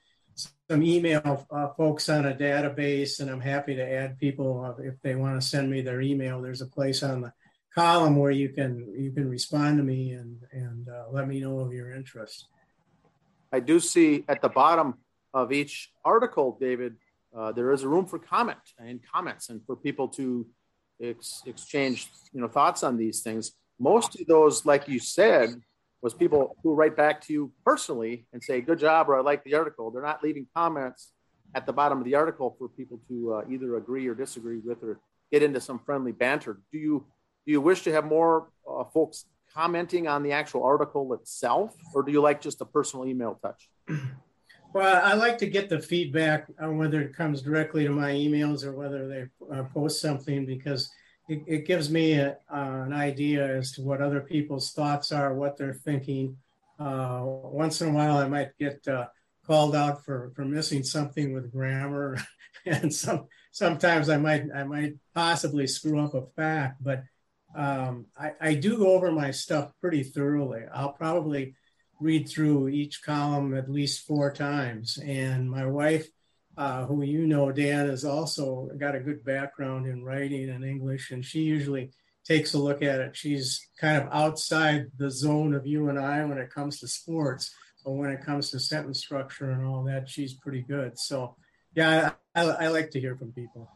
some 0.69 0.83
email 0.83 1.45
uh, 1.49 1.69
folks 1.69 2.09
on 2.09 2.25
a 2.25 2.33
database, 2.33 3.19
and 3.19 3.29
I'm 3.29 3.41
happy 3.41 3.75
to 3.75 3.83
add 3.83 4.19
people 4.19 4.75
if 4.79 4.95
they 5.01 5.15
want 5.15 5.39
to 5.39 5.47
send 5.47 5.69
me 5.69 5.81
their 5.81 6.01
email. 6.01 6.41
There's 6.41 6.61
a 6.61 6.67
place 6.67 7.03
on 7.03 7.21
the 7.21 7.33
column 7.73 8.15
where 8.15 8.31
you 8.31 8.49
can 8.49 8.93
you 8.97 9.11
can 9.11 9.29
respond 9.29 9.77
to 9.77 9.83
me 9.83 10.11
and 10.11 10.39
and 10.51 10.87
uh, 10.89 11.05
let 11.11 11.27
me 11.27 11.39
know 11.39 11.59
of 11.59 11.73
your 11.73 11.93
interest. 11.93 12.47
I 13.51 13.59
do 13.59 13.79
see 13.79 14.25
at 14.27 14.41
the 14.41 14.49
bottom 14.49 14.95
of 15.33 15.51
each 15.51 15.91
article, 16.03 16.57
David, 16.59 16.95
uh, 17.37 17.51
there 17.51 17.71
is 17.71 17.83
a 17.83 17.87
room 17.87 18.05
for 18.05 18.17
comment 18.17 18.59
and 18.79 18.99
comments 19.13 19.49
and 19.49 19.61
for 19.65 19.75
people 19.75 20.07
to 20.07 20.47
ex- 21.03 21.43
exchange 21.45 22.09
you 22.31 22.41
know 22.41 22.47
thoughts 22.47 22.83
on 22.83 22.97
these 22.97 23.21
things. 23.21 23.51
Most 23.79 24.19
of 24.19 24.27
those, 24.27 24.65
like 24.65 24.87
you 24.87 24.99
said, 24.99 25.49
was 26.01 26.13
people 26.13 26.55
who 26.63 26.73
write 26.73 26.95
back 26.95 27.19
to 27.21 27.33
you 27.33 27.51
personally 27.65 28.25
and 28.31 28.41
say, 28.43 28.61
"Good 28.61 28.79
job," 28.79 29.09
or 29.09 29.17
"I 29.17 29.21
like 29.21 29.43
the 29.43 29.55
article." 29.55 29.91
They're 29.91 30.01
not 30.01 30.23
leaving 30.23 30.47
comments 30.55 31.11
at 31.53 31.65
the 31.65 31.73
bottom 31.73 31.99
of 31.99 32.05
the 32.05 32.15
article 32.15 32.55
for 32.57 32.69
people 32.69 32.99
to 33.09 33.33
uh, 33.33 33.41
either 33.49 33.75
agree 33.75 34.07
or 34.07 34.15
disagree 34.15 34.59
with 34.59 34.83
or 34.83 34.99
get 35.31 35.43
into 35.43 35.59
some 35.59 35.79
friendly 35.79 36.11
banter. 36.11 36.61
Do 36.71 36.77
you 36.77 37.05
do 37.45 37.51
you 37.51 37.61
wish 37.61 37.83
to 37.83 37.91
have 37.91 38.05
more 38.05 38.49
uh, 38.69 38.85
folks 38.85 39.25
commenting 39.53 40.07
on 40.07 40.23
the 40.23 40.31
actual 40.31 40.63
article 40.63 41.13
itself, 41.13 41.75
or 41.93 42.03
do 42.03 42.11
you 42.11 42.21
like 42.21 42.41
just 42.41 42.61
a 42.61 42.65
personal 42.65 43.05
email 43.05 43.39
touch? 43.41 43.69
Well, 44.75 45.01
I 45.05 45.13
like 45.13 45.37
to 45.37 45.47
get 45.47 45.69
the 45.69 45.79
feedback 45.79 46.47
on 46.59 46.77
whether 46.77 46.99
it 46.99 47.15
comes 47.15 47.41
directly 47.41 47.85
to 47.85 47.91
my 47.91 48.11
emails 48.11 48.65
or 48.65 48.73
whether 48.73 49.07
they 49.07 49.55
uh, 49.55 49.63
post 49.73 50.01
something 50.01 50.45
because 50.45 50.91
it, 51.29 51.43
it 51.47 51.65
gives 51.65 51.89
me 51.89 52.15
a, 52.15 52.31
uh, 52.53 52.83
an 52.85 52.91
idea 52.91 53.55
as 53.55 53.71
to 53.71 53.81
what 53.83 54.01
other 54.01 54.19
people's 54.19 54.73
thoughts 54.73 55.13
are, 55.13 55.33
what 55.33 55.55
they're 55.55 55.73
thinking. 55.73 56.35
Uh, 56.77 57.21
once 57.23 57.79
in 57.79 57.87
a 57.87 57.91
while, 57.93 58.17
I 58.17 58.27
might 58.27 58.49
get 58.59 58.85
uh, 58.85 59.05
called 59.47 59.77
out 59.77 60.03
for, 60.03 60.33
for 60.35 60.43
missing 60.43 60.83
something 60.83 61.33
with 61.33 61.53
grammar, 61.53 62.17
and 62.65 62.93
some 62.93 63.27
sometimes 63.53 64.09
I 64.09 64.17
might 64.17 64.43
I 64.53 64.65
might 64.65 64.95
possibly 65.13 65.67
screw 65.67 66.01
up 66.01 66.15
a 66.15 66.25
fact, 66.35 66.83
but 66.83 67.01
um, 67.55 68.07
I, 68.19 68.33
I 68.41 68.53
do 68.55 68.77
go 68.77 68.91
over 68.91 69.09
my 69.09 69.31
stuff 69.31 69.71
pretty 69.79 70.03
thoroughly. 70.03 70.63
I'll 70.73 70.91
probably 70.91 71.55
read 71.99 72.27
through 72.27 72.69
each 72.69 73.01
column 73.03 73.55
at 73.55 73.71
least 73.71 74.05
four 74.05 74.31
times. 74.31 74.97
And 74.97 75.49
my 75.49 75.65
wife, 75.65 76.07
uh, 76.57 76.85
who 76.85 77.03
you 77.03 77.27
know, 77.27 77.51
Dan, 77.51 77.87
has 77.87 78.05
also 78.05 78.69
got 78.77 78.95
a 78.95 78.99
good 78.99 79.23
background 79.23 79.87
in 79.87 80.03
writing 80.03 80.49
and 80.49 80.63
English, 80.63 81.11
and 81.11 81.23
she 81.23 81.41
usually 81.41 81.91
takes 82.25 82.53
a 82.53 82.57
look 82.57 82.81
at 82.81 82.99
it. 82.99 83.15
She's 83.15 83.67
kind 83.79 84.01
of 84.01 84.09
outside 84.11 84.87
the 84.97 85.11
zone 85.11 85.53
of 85.53 85.67
you 85.67 85.89
and 85.89 85.99
I 85.99 86.23
when 86.25 86.37
it 86.37 86.49
comes 86.49 86.79
to 86.79 86.87
sports, 86.87 87.53
but 87.83 87.91
when 87.91 88.09
it 88.09 88.25
comes 88.25 88.49
to 88.51 88.59
sentence 88.59 88.99
structure 88.99 89.51
and 89.51 89.65
all 89.65 89.83
that, 89.83 90.09
she's 90.09 90.33
pretty 90.33 90.61
good. 90.61 90.97
So, 90.97 91.35
yeah, 91.75 92.11
I, 92.33 92.41
I, 92.41 92.45
I 92.45 92.67
like 92.67 92.91
to 92.91 92.99
hear 92.99 93.15
from 93.15 93.31
people. 93.31 93.69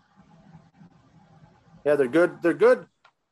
Yeah, 1.85 1.95
they're 1.95 2.07
good. 2.07 2.41
They're 2.41 2.53
good 2.53 2.85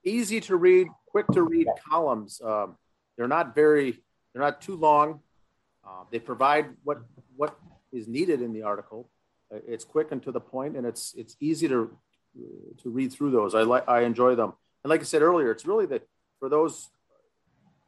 easy 0.07 0.39
to 0.41 0.55
read, 0.55 0.87
quick 1.07 1.27
to 1.33 1.43
read 1.43 1.67
columns. 1.89 2.41
Um, 2.43 2.77
they're 3.17 3.27
not 3.27 3.53
very, 3.53 4.01
they're 4.37 4.45
not 4.45 4.61
too 4.61 4.75
long. 4.75 5.21
Uh, 5.83 6.03
they 6.11 6.19
provide 6.19 6.67
what 6.83 6.99
what 7.35 7.57
is 7.91 8.07
needed 8.07 8.41
in 8.41 8.53
the 8.53 8.61
article. 8.61 9.09
Uh, 9.51 9.57
it's 9.67 9.83
quick 9.83 10.11
and 10.11 10.21
to 10.21 10.31
the 10.31 10.39
point, 10.39 10.77
and 10.77 10.85
it's 10.85 11.15
it's 11.17 11.35
easy 11.39 11.67
to 11.67 11.97
to 12.83 12.89
read 12.91 13.11
through 13.11 13.31
those. 13.31 13.55
I 13.55 13.63
like 13.63 13.89
I 13.89 14.01
enjoy 14.01 14.35
them, 14.35 14.53
and 14.83 14.91
like 14.91 15.01
I 15.01 15.05
said 15.05 15.23
earlier, 15.23 15.49
it's 15.49 15.65
really 15.65 15.87
that 15.87 16.07
for 16.39 16.49
those 16.49 16.89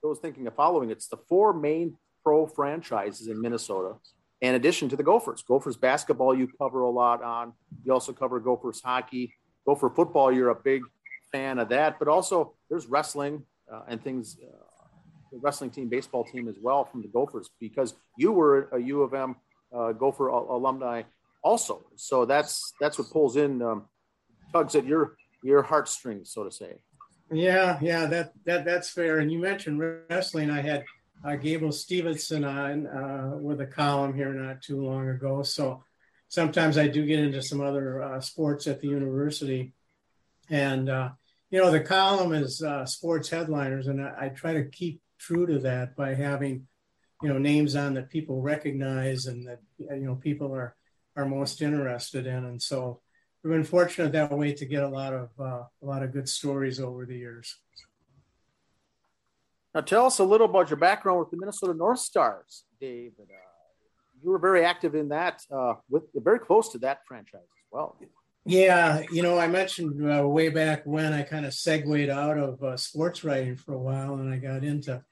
those 0.01 0.17
thinking 0.17 0.47
of 0.47 0.55
following. 0.55 0.89
It's 0.89 1.07
the 1.07 1.17
four 1.17 1.53
main 1.53 1.97
pro 2.23 2.47
franchises 2.47 3.27
in 3.27 3.39
Minnesota, 3.39 3.97
in 4.41 4.55
addition 4.55 4.89
to 4.89 4.95
the 4.95 5.03
Gophers. 5.03 5.43
Gophers 5.43 5.77
basketball 5.77 6.35
you 6.35 6.49
cover 6.57 6.81
a 6.81 6.89
lot 6.89 7.21
on. 7.21 7.53
You 7.83 7.93
also 7.93 8.11
cover 8.11 8.39
Gophers 8.39 8.81
hockey. 8.83 9.35
Gopher 9.67 9.91
football, 9.91 10.31
you're 10.31 10.49
a 10.49 10.55
big 10.55 10.81
fan 11.31 11.59
of 11.59 11.69
that, 11.69 11.99
but 11.99 12.07
also 12.07 12.55
there's 12.69 12.87
wrestling 12.87 13.43
uh, 13.71 13.83
and 13.87 14.03
things. 14.03 14.37
Uh, 14.41 14.65
wrestling 15.31 15.69
team, 15.69 15.89
baseball 15.89 16.24
team 16.24 16.48
as 16.48 16.55
well 16.62 16.86
from 16.86 17.01
the 17.01 17.07
Gophers 17.07 17.50
because 17.59 17.95
you 18.17 18.31
were 18.31 18.69
a 18.71 18.79
U 18.79 19.01
of 19.01 19.13
M 19.13 19.36
uh, 19.75 19.91
Gopher 19.91 20.27
alumni 20.27 21.03
also. 21.43 21.86
So 21.95 22.25
that's 22.25 22.74
that's 22.79 22.98
what 22.98 23.09
pulls 23.09 23.36
in 23.36 23.62
um, 23.62 23.86
tugs 24.51 24.75
at 24.75 24.86
your 24.86 25.15
your 25.43 25.62
heartstrings, 25.62 26.31
so 26.31 26.43
to 26.43 26.51
say. 26.51 26.79
Yeah, 27.31 27.77
yeah, 27.81 28.05
that 28.07 28.33
that 28.45 28.65
that's 28.65 28.89
fair. 28.89 29.19
And 29.19 29.31
you 29.31 29.39
mentioned 29.39 29.79
wrestling. 30.09 30.50
I 30.50 30.62
had 30.62 30.83
uh, 31.24 31.36
Gable 31.36 31.71
Stevenson 31.71 32.43
on 32.43 32.88
uh, 32.88 33.31
with 33.36 33.62
a 33.62 33.67
column 33.67 34.13
here 34.13 34.33
not 34.33 34.62
too 34.62 34.83
long 34.83 35.09
ago. 35.09 35.43
So 35.43 35.83
sometimes 36.27 36.77
I 36.77 36.88
do 36.88 37.05
get 37.05 37.19
into 37.19 37.41
some 37.41 37.62
other 37.62 38.01
uh, 38.01 38.21
sports 38.21 38.67
at 38.67 38.81
the 38.81 38.88
university, 38.88 39.74
and 40.50 40.89
uh, 40.89 41.09
you 41.51 41.59
know 41.59 41.71
the 41.71 41.81
column 41.81 42.33
is 42.33 42.63
uh, 42.63 42.86
sports 42.86 43.29
headliners, 43.29 43.88
and 43.88 44.01
I, 44.01 44.13
I, 44.21 44.29
try 44.29 44.53
to 44.53 44.65
keep 44.65 45.01
true 45.19 45.45
to 45.45 45.59
that 45.59 45.95
by 45.95 46.13
having 46.13 46.67
you 47.21 47.29
know 47.29 47.38
names 47.38 47.75
on 47.75 47.93
that 47.95 48.09
people 48.09 48.41
recognize 48.41 49.25
and 49.25 49.47
that 49.47 49.59
you 49.77 50.05
know 50.05 50.15
people 50.15 50.53
are 50.53 50.75
are 51.15 51.25
most 51.25 51.61
interested 51.61 52.25
in, 52.25 52.45
and 52.45 52.61
so 52.61 53.01
we've 53.43 53.53
been 53.53 53.63
fortunate 53.63 54.11
that 54.13 54.31
way 54.31 54.53
to 54.53 54.65
get 54.65 54.83
a 54.83 54.88
lot 54.88 55.13
of 55.13 55.29
uh, 55.39 55.63
a 55.81 55.85
lot 55.85 56.03
of 56.03 56.13
good 56.13 56.29
stories 56.29 56.79
over 56.79 57.05
the 57.05 57.17
years. 57.17 57.57
Now, 59.75 59.81
tell 59.81 60.05
us 60.05 60.19
a 60.19 60.23
little 60.23 60.49
about 60.49 60.69
your 60.69 60.77
background 60.77 61.19
with 61.19 61.29
the 61.29 61.38
Minnesota 61.38 61.73
North 61.73 61.99
Stars, 61.99 62.63
David. 62.81 63.13
Uh, 63.19 63.49
you 64.23 64.31
were 64.31 64.39
very 64.39 64.65
active 64.65 64.95
in 64.95 65.09
that, 65.09 65.41
uh, 65.51 65.75
with 65.89 66.03
very 66.15 66.39
close 66.39 66.69
to 66.69 66.79
that 66.79 66.99
franchise 67.07 67.41
as 67.41 67.71
well. 67.71 67.97
Yeah, 68.45 69.03
you 69.11 69.21
know, 69.21 69.38
I 69.38 69.47
mentioned 69.47 70.09
uh, 70.09 70.27
way 70.27 70.49
back 70.49 70.85
when 70.85 71.13
I 71.13 71.21
kind 71.21 71.45
of 71.45 71.53
segued 71.53 72.09
out 72.09 72.38
of 72.38 72.63
uh, 72.63 72.77
sports 72.77 73.23
writing 73.23 73.55
for 73.55 73.73
a 73.73 73.79
while, 73.79 74.15
and 74.15 74.33
I 74.33 74.38
got 74.38 74.63
into 74.63 75.03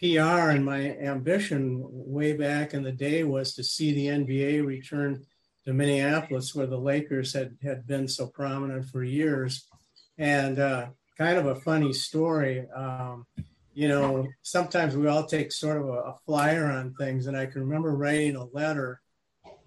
PR. 0.00 0.50
And 0.50 0.64
my 0.64 0.96
ambition 0.96 1.82
way 1.86 2.32
back 2.32 2.74
in 2.74 2.82
the 2.82 2.92
day 2.92 3.22
was 3.22 3.54
to 3.54 3.64
see 3.64 3.92
the 3.92 4.06
NBA 4.06 4.66
return 4.66 5.24
to 5.66 5.74
Minneapolis, 5.74 6.54
where 6.54 6.66
the 6.66 6.78
Lakers 6.78 7.34
had 7.34 7.56
had 7.62 7.86
been 7.86 8.08
so 8.08 8.26
prominent 8.26 8.86
for 8.86 9.04
years. 9.04 9.68
And 10.16 10.58
uh, 10.58 10.86
kind 11.18 11.36
of 11.36 11.46
a 11.46 11.60
funny 11.60 11.92
story. 11.92 12.66
Um, 12.74 13.26
you 13.74 13.88
know, 13.88 14.26
sometimes 14.42 14.96
we 14.96 15.06
all 15.06 15.26
take 15.26 15.52
sort 15.52 15.76
of 15.76 15.88
a, 15.88 15.92
a, 15.92 16.14
flyer 16.26 16.64
on 16.64 16.94
things, 16.94 17.26
and 17.26 17.36
I 17.36 17.46
can 17.46 17.60
remember 17.60 17.94
writing 17.94 18.36
a 18.36 18.44
letter, 18.44 19.00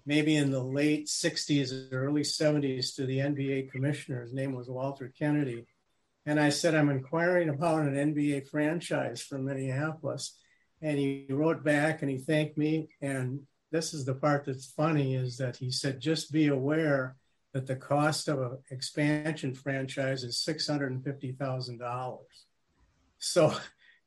maybe 0.04 0.36
in 0.36 0.50
the 0.50 0.62
late 0.62 1.06
'60s 1.06 1.92
or 1.92 2.06
early 2.06 2.22
'70s, 2.22 2.94
to 2.96 3.06
the 3.06 3.18
NBA 3.18 3.70
commissioner. 3.70 4.22
His 4.22 4.34
name 4.34 4.52
was 4.54 4.68
Walter 4.68 5.12
Kennedy, 5.16 5.64
and 6.26 6.40
I 6.40 6.48
said 6.48 6.74
I'm 6.74 6.90
inquiring 6.90 7.48
about 7.48 7.82
an 7.82 7.94
NBA 7.94 8.48
franchise 8.48 9.22
from 9.22 9.44
Minneapolis. 9.44 10.38
And 10.80 10.98
he 10.98 11.26
wrote 11.30 11.64
back 11.64 12.02
and 12.02 12.10
he 12.10 12.18
thanked 12.18 12.58
me, 12.58 12.88
and 13.00 13.40
this 13.70 13.94
is 13.94 14.04
the 14.04 14.14
part 14.14 14.44
that's 14.44 14.66
funny 14.66 15.14
is 15.14 15.36
that 15.38 15.56
he 15.56 15.70
said, 15.70 16.00
just 16.00 16.32
be 16.32 16.48
aware 16.48 17.16
that 17.52 17.66
the 17.66 17.76
cost 17.76 18.28
of 18.28 18.40
an 18.40 18.58
expansion 18.70 19.54
franchise 19.54 20.24
is 20.24 20.44
$650,000. 20.46 22.18
So 23.18 23.54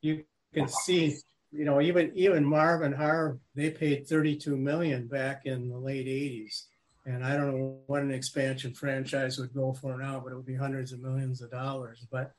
you 0.01 0.24
can 0.53 0.67
see, 0.67 1.15
you 1.51 1.65
know, 1.65 1.81
even, 1.81 2.12
even 2.15 2.45
Marv 2.45 2.81
and 2.81 2.93
Harv, 2.93 3.39
they 3.55 3.71
paid 3.71 4.07
32 4.07 4.55
million 4.57 5.07
back 5.07 5.45
in 5.45 5.69
the 5.69 5.77
late 5.77 6.07
80s. 6.07 6.63
And 7.08 7.24
I 7.24 7.38
don't 7.38 7.58
know 7.58 7.80
what 7.88 8.02
an 8.02 8.12
expansion 8.12 8.74
franchise 8.74 9.38
would 9.38 9.54
go 9.54 9.72
for 9.72 9.98
now, 9.98 10.20
but 10.20 10.34
it 10.34 10.36
would 10.36 10.46
be 10.46 10.56
hundreds 10.56 10.92
of 10.92 11.00
millions 11.00 11.42
of 11.42 11.50
dollars. 11.50 12.06
But 12.12 12.34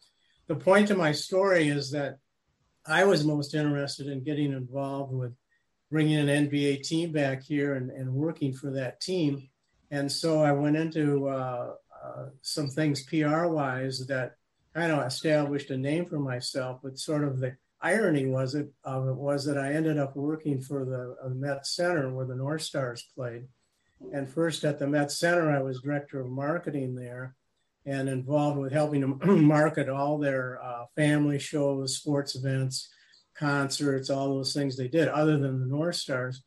the 0.46 0.56
point 0.56 0.90
of 0.90 0.98
my 0.98 1.10
story 1.10 1.68
is 1.68 1.90
that 1.92 2.18
I 2.86 3.04
was 3.04 3.24
most 3.24 3.54
interested 3.54 4.08
in 4.08 4.22
getting 4.22 4.52
involved 4.52 5.14
with 5.14 5.32
bringing 5.90 6.18
an 6.18 6.48
NBA 6.48 6.82
team 6.82 7.12
back 7.12 7.42
here 7.42 7.76
and, 7.76 7.90
and 7.90 8.12
working 8.12 8.52
for 8.52 8.70
that 8.72 9.00
team. 9.00 9.48
And 9.90 10.12
so 10.12 10.42
I 10.42 10.52
went 10.52 10.76
into 10.76 11.28
uh, 11.28 11.72
uh, 12.04 12.26
some 12.42 12.68
things 12.68 13.04
PR 13.04 13.46
wise 13.46 14.06
that 14.08 14.34
kind 14.74 14.92
of 14.92 15.06
established 15.06 15.70
a 15.70 15.78
name 15.78 16.04
for 16.04 16.18
myself. 16.18 16.80
But 16.82 16.98
sort 16.98 17.24
of 17.24 17.40
the 17.40 17.56
irony 17.80 18.26
was 18.26 18.54
it 18.54 18.68
was 18.84 19.46
that 19.46 19.56
I 19.56 19.72
ended 19.72 19.96
up 19.96 20.14
working 20.14 20.60
for 20.60 20.84
the 20.84 21.16
uh, 21.24 21.30
Met 21.30 21.66
Center 21.66 22.12
where 22.12 22.26
the 22.26 22.36
North 22.36 22.62
Stars 22.62 23.06
played. 23.14 23.46
And 24.12 24.28
first 24.28 24.64
at 24.64 24.78
the 24.78 24.86
Met 24.86 25.10
Center, 25.10 25.50
I 25.50 25.60
was 25.60 25.80
director 25.80 26.20
of 26.20 26.28
marketing 26.28 26.94
there 26.94 27.34
and 27.84 28.08
involved 28.08 28.58
with 28.58 28.72
helping 28.72 29.00
to 29.00 29.26
market 29.36 29.88
all 29.88 30.18
their 30.18 30.62
uh, 30.62 30.84
family 30.94 31.38
shows, 31.38 31.96
sports 31.96 32.34
events, 32.34 32.88
concerts, 33.34 34.10
all 34.10 34.34
those 34.34 34.52
things 34.52 34.76
they 34.76 34.88
did, 34.88 35.08
other 35.08 35.38
than 35.38 35.60
the 35.60 35.66
North 35.66 35.96
Stars. 35.96 36.42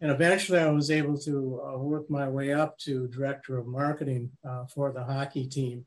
And 0.00 0.10
eventually 0.10 0.58
I 0.58 0.70
was 0.70 0.90
able 0.90 1.18
to 1.20 1.62
uh, 1.66 1.78
work 1.78 2.10
my 2.10 2.28
way 2.28 2.52
up 2.52 2.78
to 2.80 3.08
director 3.08 3.58
of 3.58 3.66
marketing 3.66 4.30
uh, 4.46 4.66
for 4.66 4.92
the 4.92 5.04
hockey 5.04 5.46
team. 5.46 5.86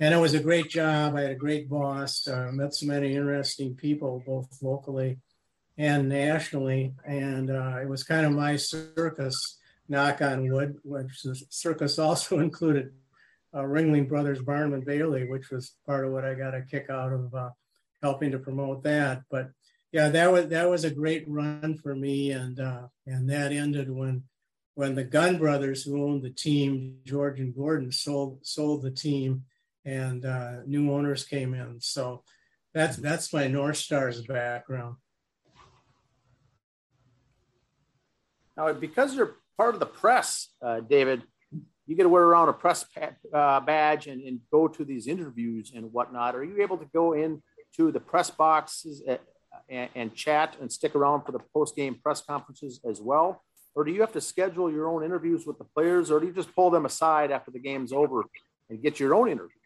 And 0.00 0.14
it 0.14 0.18
was 0.18 0.34
a 0.34 0.40
great 0.40 0.68
job. 0.68 1.14
I 1.14 1.22
had 1.22 1.30
a 1.30 1.36
great 1.36 1.68
boss, 1.68 2.26
uh, 2.26 2.50
met 2.50 2.74
so 2.74 2.86
many 2.86 3.14
interesting 3.14 3.74
people, 3.74 4.22
both 4.26 4.48
locally 4.62 5.18
and 5.76 6.08
nationally. 6.08 6.94
And 7.06 7.50
uh, 7.50 7.78
it 7.80 7.88
was 7.88 8.02
kind 8.02 8.26
of 8.26 8.32
my 8.32 8.56
circus, 8.56 9.58
knock 9.92 10.22
on 10.22 10.50
wood, 10.50 10.78
which 10.82 11.22
the 11.22 11.40
circus 11.50 11.98
also 12.00 12.40
included 12.40 12.90
uh, 13.54 13.60
Ringling 13.60 14.08
Brothers 14.08 14.42
Barnum 14.42 14.74
and 14.74 14.84
Bailey, 14.84 15.28
which 15.28 15.50
was 15.50 15.76
part 15.86 16.04
of 16.04 16.12
what 16.12 16.24
I 16.24 16.34
got 16.34 16.54
a 16.54 16.62
kick 16.62 16.86
out 16.90 17.12
of 17.12 17.32
uh, 17.34 17.50
helping 18.02 18.32
to 18.32 18.38
promote 18.38 18.82
that. 18.82 19.22
But 19.30 19.50
yeah, 19.92 20.08
that 20.08 20.32
was 20.32 20.48
that 20.48 20.68
was 20.68 20.84
a 20.84 20.90
great 20.90 21.24
run 21.28 21.78
for 21.82 21.94
me, 21.94 22.32
and 22.32 22.58
uh, 22.58 22.86
and 23.06 23.28
that 23.28 23.52
ended 23.52 23.90
when 23.90 24.24
when 24.74 24.94
the 24.94 25.04
Gund 25.04 25.38
brothers, 25.38 25.82
who 25.82 26.02
owned 26.02 26.22
the 26.22 26.30
team, 26.30 26.96
George 27.04 27.38
and 27.38 27.54
Gordon, 27.54 27.92
sold 27.92 28.38
sold 28.42 28.82
the 28.82 28.90
team, 28.90 29.44
and 29.84 30.24
uh, 30.24 30.62
new 30.66 30.90
owners 30.90 31.24
came 31.24 31.52
in. 31.52 31.78
So 31.80 32.24
that's 32.72 32.96
that's 32.96 33.34
my 33.34 33.48
North 33.48 33.76
Stars 33.76 34.22
background. 34.22 34.96
Now, 38.56 38.72
because 38.72 39.14
you're 39.14 39.36
part 39.62 39.74
of 39.74 39.80
the 39.80 39.86
press, 39.86 40.48
uh, 40.60 40.80
David, 40.80 41.22
you 41.86 41.94
get 41.94 42.02
to 42.02 42.08
wear 42.08 42.24
around 42.24 42.48
a 42.48 42.52
press 42.52 42.84
uh, 43.32 43.60
badge 43.60 44.08
and, 44.08 44.20
and 44.20 44.40
go 44.50 44.66
to 44.66 44.84
these 44.84 45.06
interviews 45.06 45.72
and 45.72 45.92
whatnot. 45.92 46.34
Are 46.34 46.42
you 46.42 46.60
able 46.62 46.78
to 46.78 46.88
go 46.92 47.12
in 47.12 47.40
to 47.76 47.92
the 47.92 48.00
press 48.00 48.28
boxes 48.28 49.04
at, 49.06 49.20
and, 49.68 49.88
and 49.94 50.14
chat 50.16 50.56
and 50.60 50.72
stick 50.72 50.96
around 50.96 51.22
for 51.24 51.30
the 51.30 51.38
post 51.54 51.76
game 51.76 51.94
press 52.02 52.20
conferences 52.22 52.80
as 52.84 53.00
well? 53.00 53.44
Or 53.76 53.84
do 53.84 53.92
you 53.92 54.00
have 54.00 54.12
to 54.14 54.20
schedule 54.20 54.68
your 54.68 54.88
own 54.88 55.04
interviews 55.04 55.46
with 55.46 55.58
the 55.58 55.64
players, 55.76 56.10
or 56.10 56.18
do 56.18 56.26
you 56.26 56.32
just 56.32 56.52
pull 56.56 56.70
them 56.70 56.84
aside 56.84 57.30
after 57.30 57.52
the 57.52 57.60
game's 57.60 57.92
over 57.92 58.24
and 58.68 58.82
get 58.82 58.98
your 58.98 59.14
own 59.14 59.28
interview? 59.28 59.60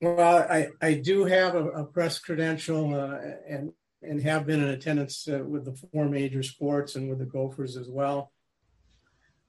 Well, 0.00 0.46
I, 0.48 0.68
I 0.80 0.94
do 0.94 1.24
have 1.24 1.56
a, 1.56 1.64
a 1.70 1.84
press 1.84 2.20
credential 2.20 2.94
uh, 2.94 3.18
and 3.48 3.72
and 4.00 4.22
have 4.22 4.46
been 4.46 4.62
in 4.62 4.68
attendance 4.68 5.26
uh, 5.26 5.42
with 5.44 5.64
the 5.64 5.74
four 5.74 6.08
major 6.08 6.42
sports 6.44 6.94
and 6.94 7.08
with 7.10 7.18
the 7.18 7.24
Gophers 7.24 7.76
as 7.76 7.88
well. 7.90 8.30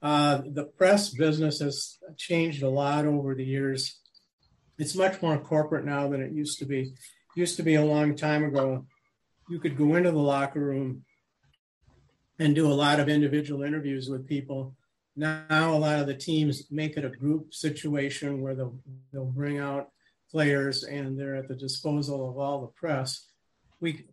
Uh, 0.02 0.42
the 0.46 0.64
press 0.64 1.10
business 1.10 1.60
has 1.60 1.98
changed 2.16 2.62
a 2.62 2.70
lot 2.70 3.04
over 3.04 3.34
the 3.34 3.44
years. 3.44 4.00
It's 4.78 4.96
much 4.96 5.20
more 5.20 5.38
corporate 5.38 5.84
now 5.84 6.08
than 6.08 6.22
it 6.22 6.32
used 6.32 6.58
to 6.60 6.64
be. 6.64 6.80
It 6.80 6.92
used 7.36 7.56
to 7.56 7.62
be 7.62 7.74
a 7.74 7.84
long 7.84 8.16
time 8.16 8.44
ago 8.44 8.86
you 9.50 9.58
could 9.58 9.76
go 9.76 9.96
into 9.96 10.12
the 10.12 10.18
locker 10.18 10.60
room 10.60 11.04
and 12.38 12.54
do 12.54 12.70
a 12.70 12.72
lot 12.72 13.00
of 13.00 13.08
individual 13.08 13.64
interviews 13.64 14.08
with 14.08 14.26
people. 14.26 14.74
Now, 15.16 15.74
a 15.74 15.76
lot 15.76 15.98
of 15.98 16.06
the 16.06 16.14
teams 16.14 16.70
make 16.70 16.96
it 16.96 17.04
a 17.04 17.10
group 17.10 17.52
situation 17.52 18.40
where 18.40 18.54
they'll, 18.54 18.78
they'll 19.12 19.24
bring 19.24 19.58
out 19.58 19.88
players 20.30 20.84
and 20.84 21.18
they're 21.18 21.34
at 21.34 21.48
the 21.48 21.56
disposal 21.56 22.30
of 22.30 22.38
all 22.38 22.60
the 22.60 22.68
press. 22.68 23.26
We, 23.80 24.06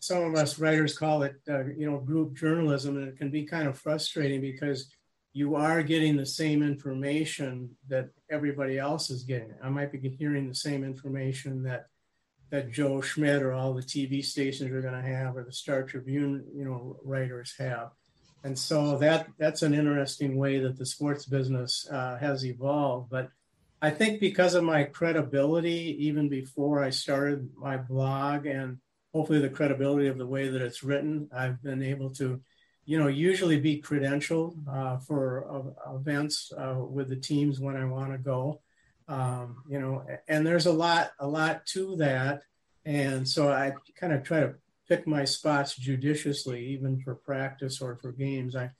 some 0.00 0.24
of 0.24 0.34
us 0.34 0.58
writers 0.58 0.98
call 0.98 1.22
it, 1.22 1.36
uh, 1.48 1.66
you 1.66 1.88
know, 1.88 1.98
group 1.98 2.34
journalism, 2.34 2.96
and 2.96 3.08
it 3.08 3.16
can 3.16 3.30
be 3.30 3.44
kind 3.44 3.68
of 3.68 3.78
frustrating 3.78 4.40
because 4.40 4.90
you 5.34 5.56
are 5.56 5.82
getting 5.82 6.16
the 6.16 6.24
same 6.24 6.62
information 6.62 7.68
that 7.88 8.08
everybody 8.30 8.78
else 8.78 9.10
is 9.10 9.24
getting. 9.24 9.52
I 9.62 9.68
might 9.68 9.90
be 9.90 10.08
hearing 10.08 10.48
the 10.48 10.54
same 10.54 10.84
information 10.84 11.64
that 11.64 11.88
that 12.50 12.70
Joe 12.70 13.00
Schmidt 13.00 13.42
or 13.42 13.52
all 13.52 13.74
the 13.74 13.82
TV 13.82 14.24
stations 14.24 14.70
are 14.70 14.80
going 14.80 14.94
to 14.94 15.02
have, 15.02 15.36
or 15.36 15.42
the 15.42 15.52
Star 15.52 15.82
Tribune, 15.82 16.44
you 16.54 16.64
know, 16.64 16.96
writers 17.02 17.52
have. 17.58 17.90
And 18.44 18.56
so 18.56 18.96
that 18.98 19.26
that's 19.36 19.62
an 19.62 19.74
interesting 19.74 20.36
way 20.36 20.60
that 20.60 20.78
the 20.78 20.86
sports 20.86 21.24
business 21.24 21.88
uh, 21.90 22.16
has 22.18 22.46
evolved. 22.46 23.10
But 23.10 23.30
I 23.82 23.90
think 23.90 24.20
because 24.20 24.54
of 24.54 24.62
my 24.62 24.84
credibility, 24.84 25.96
even 26.06 26.28
before 26.28 26.84
I 26.84 26.90
started 26.90 27.50
my 27.56 27.76
blog, 27.76 28.46
and 28.46 28.78
hopefully 29.12 29.40
the 29.40 29.48
credibility 29.48 30.06
of 30.06 30.18
the 30.18 30.26
way 30.26 30.48
that 30.48 30.62
it's 30.62 30.84
written, 30.84 31.28
I've 31.36 31.60
been 31.60 31.82
able 31.82 32.10
to, 32.10 32.40
you 32.84 32.98
know, 32.98 33.08
usually 33.08 33.58
be 33.58 33.80
credentialed 33.80 34.56
uh, 34.68 34.98
for 34.98 35.46
uh, 35.50 35.94
events 35.94 36.52
uh, 36.56 36.76
with 36.78 37.08
the 37.08 37.16
teams 37.16 37.60
when 37.60 37.76
I 37.76 37.84
want 37.84 38.12
to 38.12 38.18
go. 38.18 38.60
Um, 39.08 39.62
you 39.68 39.78
know, 39.78 40.04
and 40.28 40.46
there's 40.46 40.66
a 40.66 40.72
lot, 40.72 41.12
a 41.18 41.26
lot 41.26 41.66
to 41.66 41.96
that, 41.96 42.42
and 42.84 43.28
so 43.28 43.50
I 43.50 43.74
kind 43.96 44.12
of 44.12 44.22
try 44.22 44.40
to 44.40 44.54
pick 44.88 45.06
my 45.06 45.24
spots 45.24 45.76
judiciously, 45.76 46.66
even 46.68 47.00
for 47.00 47.14
practice 47.14 47.80
or 47.80 47.96
for 47.96 48.12
games. 48.12 48.56
I 48.56 48.70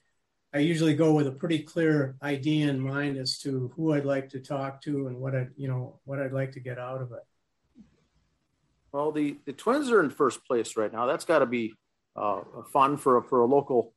I 0.55 0.59
usually 0.59 0.93
go 0.93 1.11
with 1.11 1.27
a 1.27 1.33
pretty 1.33 1.59
clear 1.59 2.15
idea 2.23 2.69
in 2.69 2.79
mind 2.79 3.17
as 3.17 3.37
to 3.39 3.73
who 3.75 3.91
I'd 3.91 4.05
like 4.05 4.29
to 4.29 4.39
talk 4.39 4.81
to 4.83 5.07
and 5.07 5.17
what 5.17 5.35
I, 5.35 5.47
you 5.57 5.67
know, 5.67 5.99
what 6.05 6.21
I'd 6.21 6.31
like 6.31 6.53
to 6.53 6.61
get 6.61 6.79
out 6.79 7.01
of 7.01 7.11
it. 7.11 7.19
Well, 8.93 9.11
the, 9.11 9.35
the 9.45 9.51
Twins 9.51 9.91
are 9.91 10.01
in 10.01 10.09
first 10.09 10.45
place 10.45 10.77
right 10.77 10.93
now. 10.93 11.07
That's 11.07 11.25
got 11.25 11.39
to 11.39 11.45
be 11.45 11.73
uh, 12.15 12.39
fun 12.71 12.95
for 12.95 13.17
a, 13.17 13.23
for 13.23 13.41
a 13.41 13.45
local 13.45 13.91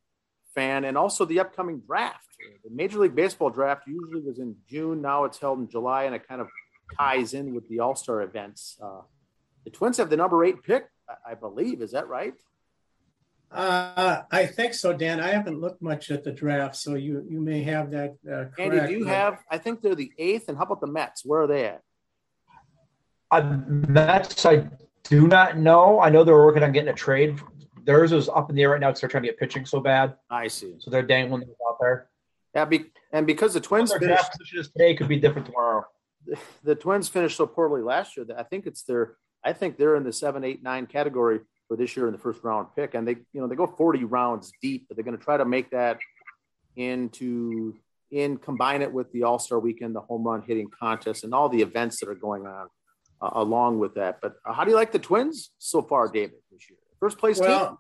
fan, 0.59 0.85
and 0.85 0.99
also 0.99 1.25
the 1.25 1.41
upcoming 1.41 1.81
draft. 1.87 2.27
The 2.65 2.71
Major 2.71 2.99
League 2.99 3.15
Baseball 3.15 3.51
draft 3.51 3.87
usually 3.87 4.21
was 4.21 4.39
in 4.39 4.57
June. 4.69 5.01
Now 5.01 5.25
it's 5.25 5.39
held 5.39 5.59
in 5.61 5.69
July, 5.69 6.05
and 6.05 6.15
it 6.15 6.27
kind 6.27 6.41
of 6.41 6.49
ties 6.97 7.35
in 7.35 7.55
with 7.55 7.69
the 7.69 7.81
All 7.81 7.95
Star 7.95 8.23
events. 8.23 8.79
Uh, 8.83 9.03
the 9.65 9.71
Twins 9.71 9.97
have 9.99 10.11
the 10.11 10.17
number 10.17 10.45
eight 10.45 10.63
pick, 10.63 10.85
I 11.27 11.35
believe. 11.35 11.83
Is 11.83 11.93
that 11.93 12.09
right? 12.09 12.35
Uh, 13.51 14.23
I 14.31 14.47
think 14.47 14.75
so, 14.75 14.93
Dan. 14.93 15.21
I 15.21 15.29
haven't 15.29 15.61
looked 15.61 15.81
much 15.81 16.11
at 16.11 16.23
the 16.23 16.33
draft, 16.33 16.77
so 16.77 16.95
you 16.95 17.25
you 17.29 17.41
may 17.41 17.63
have 17.63 17.91
that. 17.93 18.17
Uh, 18.27 18.45
correct. 18.55 18.61
Andy, 18.61 18.81
do 18.87 18.99
you 18.99 19.05
have? 19.07 19.39
I 19.51 19.59
think 19.59 19.81
they're 19.81 19.95
the 19.95 20.13
eighth. 20.19 20.49
And 20.49 20.59
how 20.59 20.65
about 20.65 20.81
the 20.81 20.87
Mets? 20.87 21.25
Where 21.25 21.43
are 21.43 21.47
they 21.47 21.65
at? 21.67 21.83
Uh, 23.31 23.59
Mets, 23.67 24.45
I 24.45 24.69
do 25.05 25.29
not 25.29 25.57
know. 25.57 26.01
I 26.01 26.11
know 26.11 26.25
they're 26.25 26.35
working 26.35 26.63
on 26.63 26.73
getting 26.73 26.91
a 26.91 26.95
trade. 26.95 27.41
Theirs 27.85 28.13
is 28.13 28.29
up 28.29 28.51
in 28.51 28.57
the 28.57 28.63
air 28.63 28.71
right 28.71 28.81
now 28.81 28.89
because 28.89 29.01
they're 29.01 29.11
trying 29.11 29.25
to 29.25 29.29
get 29.29 29.39
pitching 29.39 29.67
so 29.67 29.81
bad. 29.81 30.15
I 30.31 30.49
see. 30.49 30.75
So 30.79 30.91
they're 30.91 31.03
dangling 31.03 31.43
it 31.43 31.57
out 31.69 31.77
there. 31.81 32.09
Yeah, 32.55 32.65
be, 32.65 32.87
and 33.13 33.27
because 33.27 33.55
the 33.55 33.61
Twins 33.61 33.91
their 33.91 34.01
finished, 34.01 34.33
position 34.33 34.61
is 34.61 34.71
today 34.71 34.95
could 34.95 35.09
be 35.09 35.19
different 35.19 35.47
tomorrow. 35.47 35.85
The, 36.27 36.39
the 36.65 36.75
Twins 36.75 37.09
finished 37.09 37.37
so 37.37 37.47
poorly 37.47 37.83
last 37.83 38.17
year 38.17 38.25
that 38.27 38.39
I 38.39 38.43
think 38.43 38.67
it's 38.67 38.83
their. 38.83 39.17
I 39.45 39.53
think 39.53 39.77
they're 39.77 39.95
in 39.95 40.03
the 40.03 40.13
seven, 40.13 40.43
eight, 40.45 40.63
nine 40.63 40.87
category 40.87 41.41
for 41.69 41.77
this 41.77 41.97
year 41.97 42.07
in 42.07 42.13
the 42.13 42.19
first 42.19 42.43
round 42.43 42.69
pick. 42.75 42.95
And 42.95 43.07
they, 43.07 43.17
you 43.33 43.41
know, 43.41 43.47
they 43.47 43.55
go 43.55 43.67
40 43.67 44.05
rounds 44.05 44.51
deep, 44.61 44.87
but 44.89 44.97
they're 44.97 45.05
going 45.05 45.17
to 45.17 45.23
try 45.23 45.37
to 45.37 45.45
make 45.45 45.71
that 45.71 45.99
into 46.75 47.77
in 48.11 48.39
combine 48.39 48.81
it 48.81 48.93
with 48.93 49.13
the 49.13 49.25
All 49.25 49.39
Star 49.39 49.59
Weekend, 49.59 49.95
the 49.95 50.01
home 50.01 50.25
run 50.25 50.43
hitting 50.43 50.69
contest, 50.81 51.25
and 51.25 51.35
all 51.35 51.49
the 51.49 51.61
events 51.61 52.01
that 52.01 52.09
are 52.09 52.15
going 52.15 52.47
on 52.47 52.69
uh, 53.21 53.31
along 53.35 53.79
with 53.79 53.95
that. 53.95 54.21
But 54.23 54.37
uh, 54.47 54.55
how 54.55 54.65
do 54.65 54.71
you 54.71 54.77
like 54.77 54.93
the 54.93 54.99
Twins 54.99 55.51
so 55.59 55.83
far, 55.83 56.09
David, 56.09 56.39
this 56.51 56.69
year? 56.71 56.79
First 57.01 57.19
place 57.19 57.39
well, 57.39 57.69
team. 57.69 57.79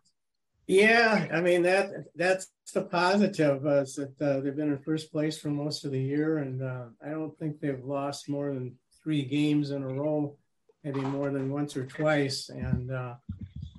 Yeah, 0.69 1.29
I 1.33 1.41
mean 1.41 1.63
that 1.63 1.91
that's 2.15 2.49
the 2.75 2.83
positive 2.83 3.65
uh, 3.67 3.81
is 3.81 3.95
that 3.95 4.21
uh, 4.21 4.41
they've 4.41 4.55
been 4.55 4.71
in 4.71 4.79
first 4.79 5.11
place 5.11 5.39
for 5.39 5.49
most 5.49 5.85
of 5.85 5.93
the 5.93 6.01
year, 6.01 6.39
and 6.39 6.63
uh, 6.63 6.85
I 7.05 7.09
don't 7.09 7.37
think 7.39 7.59
they've 7.59 7.83
lost 7.83 8.29
more 8.29 8.53
than 8.53 8.77
three 9.03 9.23
games 9.23 9.71
in 9.71 9.83
a 9.83 9.89
row, 9.89 10.37
maybe 10.85 11.01
more 11.01 11.31
than 11.31 11.51
once 11.51 11.75
or 11.75 11.87
twice. 11.87 12.51
And 12.51 12.91
uh, 12.91 13.15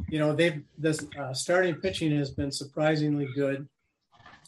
you 0.09 0.17
know, 0.17 0.33
they've 0.33 0.63
this 0.79 1.05
uh, 1.19 1.33
starting 1.33 1.75
pitching 1.75 2.17
has 2.17 2.31
been 2.31 2.51
surprisingly 2.51 3.29
good, 3.35 3.67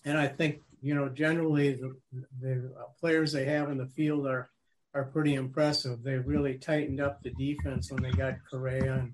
and 0.03 0.17
I 0.17 0.27
think 0.27 0.61
you 0.81 0.95
know 0.95 1.09
generally 1.09 1.73
the, 1.73 1.95
the 2.41 2.73
players 2.99 3.31
they 3.31 3.45
have 3.45 3.69
in 3.69 3.77
the 3.77 3.85
field 3.85 4.25
are 4.25 4.49
are 4.95 5.05
pretty 5.05 5.35
impressive. 5.35 6.01
They 6.01 6.17
really 6.17 6.57
tightened 6.57 6.99
up 6.99 7.21
the 7.21 7.29
defense 7.31 7.91
when 7.91 8.01
they 8.01 8.11
got 8.11 8.35
Correa, 8.49 8.93
and 8.93 9.13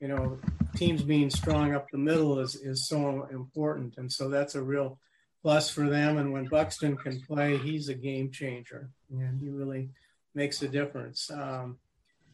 you 0.00 0.08
know, 0.08 0.38
teams 0.76 1.02
being 1.02 1.30
strong 1.30 1.74
up 1.74 1.90
the 1.90 1.98
middle 1.98 2.38
is 2.38 2.54
is 2.56 2.88
so 2.88 3.26
important, 3.30 3.96
and 3.96 4.12
so 4.12 4.28
that's 4.28 4.54
a 4.54 4.62
real 4.62 4.98
plus 5.42 5.70
for 5.70 5.88
them. 5.88 6.18
And 6.18 6.32
when 6.32 6.46
Buxton 6.46 6.96
can 6.96 7.20
play, 7.20 7.56
he's 7.58 7.88
a 7.88 7.94
game 7.94 8.30
changer, 8.30 8.90
and 9.10 9.40
he 9.40 9.48
really 9.48 9.90
makes 10.34 10.62
a 10.62 10.68
difference. 10.68 11.30
Um, 11.30 11.78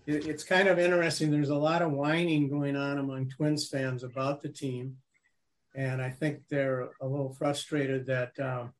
it, 0.07 0.27
it's 0.27 0.45
kind 0.45 0.69
of 0.69 0.79
interesting. 0.79 1.31
There's 1.31 1.51
a 1.51 1.55
lot 1.55 1.83
of 1.83 1.93
whining 1.93 2.49
going 2.49 2.77
on 2.77 2.99
among 2.99 3.29
Twins 3.29 3.69
fans 3.69 4.03
about 4.03 4.43
the 4.43 4.49
team, 4.49 4.97
and 5.77 6.03
I 6.03 6.11
think 6.11 6.43
they're 6.49 6.91
a 7.01 7.07
little 7.07 7.33
frustrated 7.35 8.07
that, 8.07 8.39
um, 8.41 8.73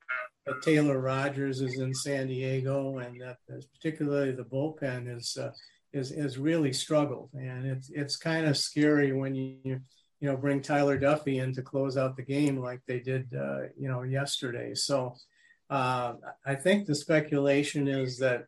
Taylor 0.63 0.99
Rogers 0.99 1.61
is 1.61 1.79
in 1.79 1.95
San 1.95 2.27
Diego, 2.27 2.99
and 2.99 3.21
that 3.21 3.37
particularly 3.47 4.33
the 4.33 4.45
bullpen 4.45 5.17
is 5.17 5.37
uh, 5.37 5.53
is 5.93 6.11
is 6.11 6.39
really 6.39 6.73
struggled, 6.73 7.31
and 7.35 7.67
it's 7.67 7.91
it's 7.91 8.17
kind 8.17 8.47
of 8.47 8.57
scary 8.57 9.13
when 9.13 9.35
you 9.35 9.57
you 9.65 10.29
know 10.29 10.37
bring 10.37 10.63
Tyler 10.63 10.99
Duffey 10.99 11.43
in 11.43 11.55
to 11.55 11.63
close 11.63 11.97
out 11.97 12.17
the 12.17 12.23
game 12.23 12.59
like 12.59 12.81
they 12.87 13.01
did 13.01 13.33
uh, 13.35 13.63
you 13.79 13.89
know 13.89 14.03
yesterday. 14.03 14.75
So. 14.75 15.15
Uh, 15.71 16.17
I 16.45 16.55
think 16.55 16.85
the 16.85 16.95
speculation 16.95 17.89
is 17.89 18.19
that 18.19 18.45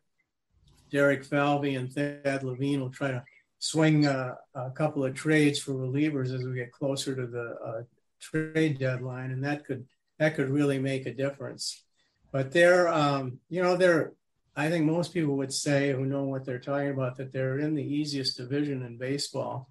Derek 0.91 1.25
Falvey 1.25 1.73
and 1.73 1.91
Thad 1.91 2.43
Levine 2.43 2.81
will 2.81 2.91
try 2.91 3.09
to 3.09 3.23
swing 3.59 4.05
uh, 4.05 4.35
a 4.53 4.71
couple 4.71 5.03
of 5.03 5.15
trades 5.15 5.59
for 5.59 5.73
relievers 5.73 6.33
as 6.33 6.43
we 6.43 6.55
get 6.55 6.71
closer 6.71 7.15
to 7.15 7.25
the 7.25 7.55
uh, 7.65 7.81
trade 8.21 8.79
deadline, 8.79 9.31
and 9.31 9.43
that 9.43 9.65
could 9.65 9.85
that 10.19 10.35
could 10.35 10.49
really 10.49 10.79
make 10.79 11.05
a 11.05 11.13
difference. 11.13 11.83
But 12.31 12.51
they're, 12.51 12.87
um, 12.87 13.39
you 13.49 13.61
know, 13.61 13.75
they're. 13.75 14.13
I 14.55 14.69
think 14.69 14.85
most 14.85 15.13
people 15.13 15.35
would 15.37 15.53
say 15.53 15.91
who 15.91 16.05
know 16.05 16.23
what 16.23 16.45
they're 16.45 16.59
talking 16.59 16.89
about 16.89 17.17
that 17.17 17.33
they're 17.33 17.59
in 17.59 17.75
the 17.75 17.83
easiest 17.83 18.37
division 18.37 18.83
in 18.83 18.97
baseball, 18.97 19.69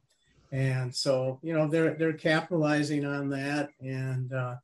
and 0.52 0.94
so 0.94 1.40
you 1.42 1.54
know 1.54 1.68
they're 1.68 1.94
they're 1.94 2.12
capitalizing 2.12 3.04
on 3.04 3.30
that, 3.30 3.70
and 3.80 4.32
uh, 4.32 4.56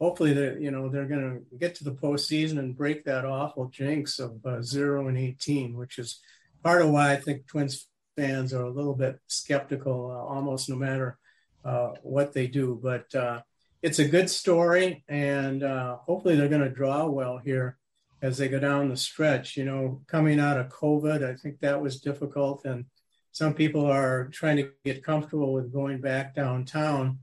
hopefully 0.00 0.32
they 0.32 0.58
you 0.60 0.70
know 0.70 0.88
they're 0.88 1.06
going 1.06 1.44
to 1.50 1.56
get 1.58 1.74
to 1.76 1.84
the 1.84 1.92
postseason 1.92 2.58
and 2.58 2.76
break 2.76 3.04
that 3.04 3.24
awful 3.24 3.66
jinx 3.66 4.18
of 4.18 4.44
uh, 4.44 4.62
zero 4.62 5.08
and 5.08 5.18
18 5.18 5.76
which 5.76 5.98
is 5.98 6.20
part 6.62 6.82
of 6.82 6.90
why 6.90 7.12
i 7.12 7.16
think 7.16 7.46
twins 7.46 7.88
fans 8.18 8.52
are 8.52 8.64
a 8.64 8.70
little 8.70 8.94
bit 8.94 9.20
skeptical 9.28 10.10
uh, 10.10 10.34
almost 10.34 10.68
no 10.68 10.74
matter 10.74 11.16
uh, 11.64 11.92
what 12.02 12.32
they 12.32 12.48
do. 12.48 12.78
But 12.82 13.14
uh, 13.14 13.42
it's 13.80 14.00
a 14.00 14.08
good 14.08 14.28
story. 14.28 15.04
And 15.08 15.62
uh, 15.62 15.98
hopefully 15.98 16.34
they're 16.34 16.48
going 16.48 16.62
to 16.62 16.68
draw 16.68 17.06
well 17.06 17.38
here 17.38 17.77
as 18.22 18.38
they 18.38 18.48
go 18.48 18.58
down 18.58 18.88
the 18.88 18.96
stretch 18.96 19.56
you 19.56 19.64
know 19.64 20.00
coming 20.06 20.40
out 20.40 20.58
of 20.58 20.68
covid 20.68 21.24
i 21.24 21.34
think 21.34 21.60
that 21.60 21.80
was 21.80 22.00
difficult 22.00 22.64
and 22.64 22.84
some 23.32 23.54
people 23.54 23.86
are 23.86 24.28
trying 24.28 24.56
to 24.56 24.70
get 24.84 25.04
comfortable 25.04 25.52
with 25.52 25.72
going 25.72 26.00
back 26.00 26.34
downtown 26.34 27.18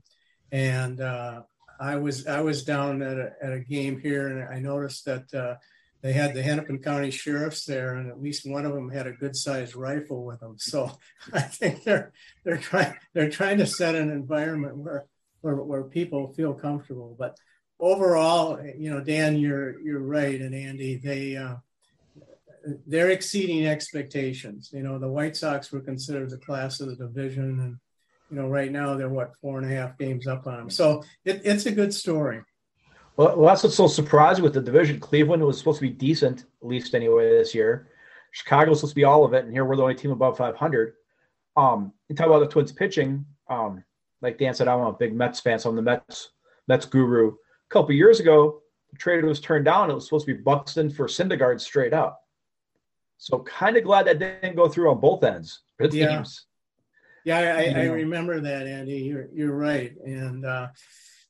and 0.52 1.00
uh, 1.00 1.42
I 1.78 1.96
was 1.96 2.26
I 2.26 2.40
was 2.40 2.64
down 2.64 3.02
at 3.02 3.18
a, 3.18 3.32
at 3.42 3.52
a 3.52 3.60
game 3.60 4.00
here, 4.00 4.28
and 4.28 4.48
I 4.48 4.58
noticed 4.58 5.04
that 5.04 5.32
uh, 5.34 5.56
they 6.02 6.12
had 6.12 6.34
the 6.34 6.42
Hennepin 6.42 6.82
County 6.82 7.10
sheriffs 7.10 7.64
there, 7.64 7.94
and 7.94 8.10
at 8.10 8.22
least 8.22 8.48
one 8.48 8.64
of 8.64 8.72
them 8.72 8.90
had 8.90 9.06
a 9.06 9.12
good 9.12 9.36
sized 9.36 9.74
rifle 9.74 10.24
with 10.24 10.40
them. 10.40 10.56
So 10.58 10.98
I 11.32 11.42
think 11.42 11.84
they're 11.84 12.12
they're 12.44 12.58
trying 12.58 12.94
they're 13.12 13.30
trying 13.30 13.58
to 13.58 13.66
set 13.66 13.94
an 13.94 14.10
environment 14.10 14.76
where 14.76 15.06
where, 15.40 15.56
where 15.56 15.84
people 15.84 16.32
feel 16.32 16.54
comfortable. 16.54 17.14
But 17.18 17.36
overall, 17.80 18.60
you 18.76 18.90
know, 18.90 19.00
Dan, 19.00 19.36
you're 19.36 19.80
you're 19.80 20.00
right, 20.00 20.40
and 20.40 20.54
Andy, 20.54 20.96
they. 20.96 21.36
Uh, 21.36 21.56
they're 22.86 23.10
exceeding 23.10 23.66
expectations. 23.68 24.70
You 24.72 24.82
know, 24.82 24.98
the 24.98 25.08
White 25.08 25.36
Sox 25.36 25.70
were 25.70 25.80
considered 25.80 26.30
the 26.30 26.38
class 26.38 26.80
of 26.80 26.88
the 26.88 26.96
division, 26.96 27.60
and 27.60 27.76
you 28.30 28.36
know, 28.36 28.48
right 28.48 28.72
now 28.72 28.96
they're 28.96 29.08
what 29.08 29.36
four 29.40 29.58
and 29.58 29.70
a 29.70 29.74
half 29.74 29.96
games 29.98 30.26
up 30.26 30.46
on 30.46 30.56
them. 30.56 30.70
So 30.70 31.04
it, 31.24 31.42
it's 31.44 31.66
a 31.66 31.70
good 31.70 31.94
story. 31.94 32.42
Well, 33.16 33.40
that's 33.46 33.62
what's 33.62 33.76
so 33.76 33.86
surprising 33.86 34.44
with 34.44 34.52
the 34.52 34.60
division. 34.60 35.00
Cleveland 35.00 35.42
was 35.42 35.58
supposed 35.58 35.78
to 35.78 35.88
be 35.88 35.92
decent, 35.92 36.40
at 36.40 36.68
least 36.68 36.94
anyway, 36.94 37.30
this 37.30 37.54
year. 37.54 37.88
Chicago 38.32 38.70
was 38.70 38.80
supposed 38.80 38.92
to 38.92 38.96
be 38.96 39.04
all 39.04 39.24
of 39.24 39.32
it, 39.32 39.44
and 39.44 39.52
here 39.52 39.64
we're 39.64 39.76
the 39.76 39.82
only 39.82 39.94
team 39.94 40.10
above 40.10 40.36
500. 40.36 40.94
Um, 41.56 41.92
you 42.08 42.14
talk 42.14 42.26
about 42.26 42.40
the 42.40 42.48
Twins 42.48 42.72
pitching. 42.72 43.24
Um, 43.48 43.82
like 44.20 44.38
Dan 44.38 44.52
said, 44.52 44.68
I'm 44.68 44.80
a 44.80 44.92
big 44.92 45.14
Mets 45.14 45.40
fan, 45.40 45.58
so 45.58 45.70
I'm 45.70 45.76
the 45.76 45.82
Mets 45.82 46.30
Mets 46.68 46.84
guru. 46.84 47.36
A 47.70 47.72
couple 47.72 47.92
years 47.92 48.20
ago, 48.20 48.62
the 48.92 48.98
trade 48.98 49.24
was 49.24 49.40
turned 49.40 49.64
down. 49.64 49.90
It 49.90 49.94
was 49.94 50.04
supposed 50.04 50.26
to 50.26 50.34
be 50.34 50.42
Buxton 50.42 50.90
for 50.90 51.06
Syndergaard 51.06 51.60
straight 51.60 51.92
up. 51.92 52.20
So 53.18 53.40
kind 53.40 53.76
of 53.76 53.84
glad 53.84 54.06
that 54.06 54.18
didn't 54.18 54.56
go 54.56 54.68
through 54.68 54.90
on 54.90 55.00
both 55.00 55.24
ends 55.24 55.62
for 55.76 55.88
the 55.88 55.96
yeah. 55.96 56.16
teams. 56.16 56.46
Yeah, 57.24 57.38
I, 57.38 57.80
I, 57.80 57.84
remember 57.86 58.38
that, 58.38 58.68
Andy. 58.68 58.98
You're 58.98 59.26
you're 59.32 59.56
right, 59.56 59.92
and 60.04 60.46
uh, 60.46 60.68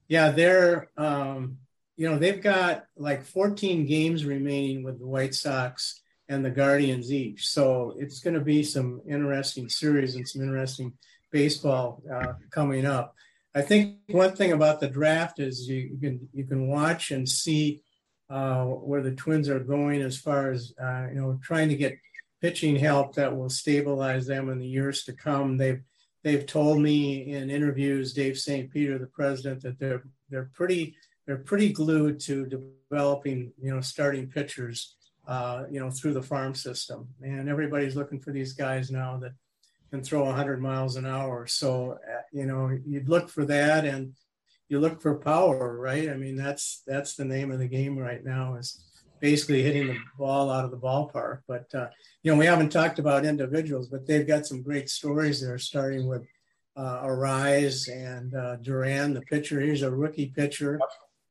yeah, 0.08 0.30
they're 0.30 0.90
um, 0.98 1.56
you 1.96 2.10
know 2.10 2.18
they've 2.18 2.42
got 2.42 2.84
like 2.98 3.24
14 3.24 3.86
games 3.86 4.26
remaining 4.26 4.82
with 4.82 4.98
the 4.98 5.06
White 5.06 5.34
Sox 5.34 6.02
and 6.28 6.44
the 6.44 6.50
Guardians 6.50 7.10
each, 7.10 7.48
so 7.48 7.94
it's 7.96 8.20
going 8.20 8.34
to 8.34 8.42
be 8.42 8.62
some 8.62 9.00
interesting 9.08 9.70
series 9.70 10.16
and 10.16 10.28
some 10.28 10.42
interesting 10.42 10.92
baseball 11.32 12.02
uh, 12.12 12.34
coming 12.50 12.84
up. 12.84 13.14
I 13.56 13.62
think 13.62 13.96
one 14.08 14.36
thing 14.36 14.52
about 14.52 14.80
the 14.80 14.88
draft 14.88 15.40
is 15.40 15.66
you, 15.66 15.88
you 15.92 15.98
can 15.98 16.28
you 16.34 16.44
can 16.44 16.68
watch 16.68 17.10
and 17.10 17.26
see 17.26 17.80
uh, 18.28 18.64
where 18.64 19.00
the 19.00 19.12
Twins 19.12 19.48
are 19.48 19.60
going 19.60 20.02
as 20.02 20.18
far 20.18 20.50
as 20.50 20.74
uh, 20.78 21.06
you 21.08 21.18
know 21.18 21.40
trying 21.42 21.70
to 21.70 21.76
get 21.76 21.96
pitching 22.42 22.76
help 22.76 23.14
that 23.14 23.34
will 23.34 23.48
stabilize 23.48 24.26
them 24.26 24.50
in 24.50 24.58
the 24.58 24.68
years 24.68 25.04
to 25.04 25.14
come. 25.14 25.56
They've 25.56 25.80
they've 26.22 26.44
told 26.44 26.82
me 26.82 27.32
in 27.32 27.48
interviews, 27.48 28.12
Dave 28.12 28.38
St. 28.38 28.70
Peter, 28.70 28.98
the 28.98 29.06
president, 29.06 29.62
that 29.62 29.78
they're 29.78 30.04
they're 30.28 30.50
pretty 30.52 30.94
they're 31.26 31.38
pretty 31.38 31.72
glued 31.72 32.20
to 32.20 32.44
developing 32.44 33.54
you 33.58 33.74
know 33.74 33.80
starting 33.80 34.28
pitchers 34.28 34.96
uh, 35.26 35.64
you 35.70 35.80
know 35.80 35.90
through 35.90 36.12
the 36.12 36.22
farm 36.22 36.54
system, 36.54 37.08
and 37.22 37.48
everybody's 37.48 37.96
looking 37.96 38.20
for 38.20 38.32
these 38.32 38.52
guys 38.52 38.90
now 38.90 39.16
that 39.16 39.32
can 39.90 40.02
throw 40.02 40.24
100 40.24 40.60
miles 40.60 40.96
an 40.96 41.06
hour. 41.06 41.46
So 41.46 41.92
uh, 41.92 42.22
you 42.32 42.46
know 42.46 42.76
you'd 42.86 43.08
look 43.08 43.28
for 43.28 43.44
that 43.46 43.84
and 43.84 44.14
you 44.68 44.80
look 44.80 45.00
for 45.00 45.14
power, 45.16 45.78
right? 45.78 46.08
I 46.08 46.14
mean 46.14 46.36
that's 46.36 46.82
that's 46.86 47.14
the 47.14 47.24
name 47.24 47.50
of 47.50 47.58
the 47.58 47.68
game 47.68 47.98
right 47.98 48.24
now 48.24 48.56
is 48.56 48.82
basically 49.20 49.62
hitting 49.62 49.86
the 49.88 49.98
ball 50.18 50.50
out 50.50 50.64
of 50.64 50.70
the 50.70 50.76
ballpark. 50.76 51.40
But 51.46 51.72
uh, 51.74 51.88
you 52.22 52.32
know, 52.32 52.38
we 52.38 52.46
haven't 52.46 52.70
talked 52.70 52.98
about 52.98 53.24
individuals, 53.24 53.88
but 53.88 54.06
they've 54.06 54.26
got 54.26 54.46
some 54.46 54.62
great 54.62 54.88
stories 54.90 55.40
there, 55.40 55.58
starting 55.58 56.06
with 56.06 56.26
uh, 56.76 57.02
Arraez 57.04 57.88
and 57.88 58.34
uh, 58.34 58.56
Duran, 58.56 59.14
the 59.14 59.22
pitcher. 59.22 59.60
He's 59.60 59.82
a 59.82 59.90
rookie 59.90 60.32
pitcher, 60.34 60.78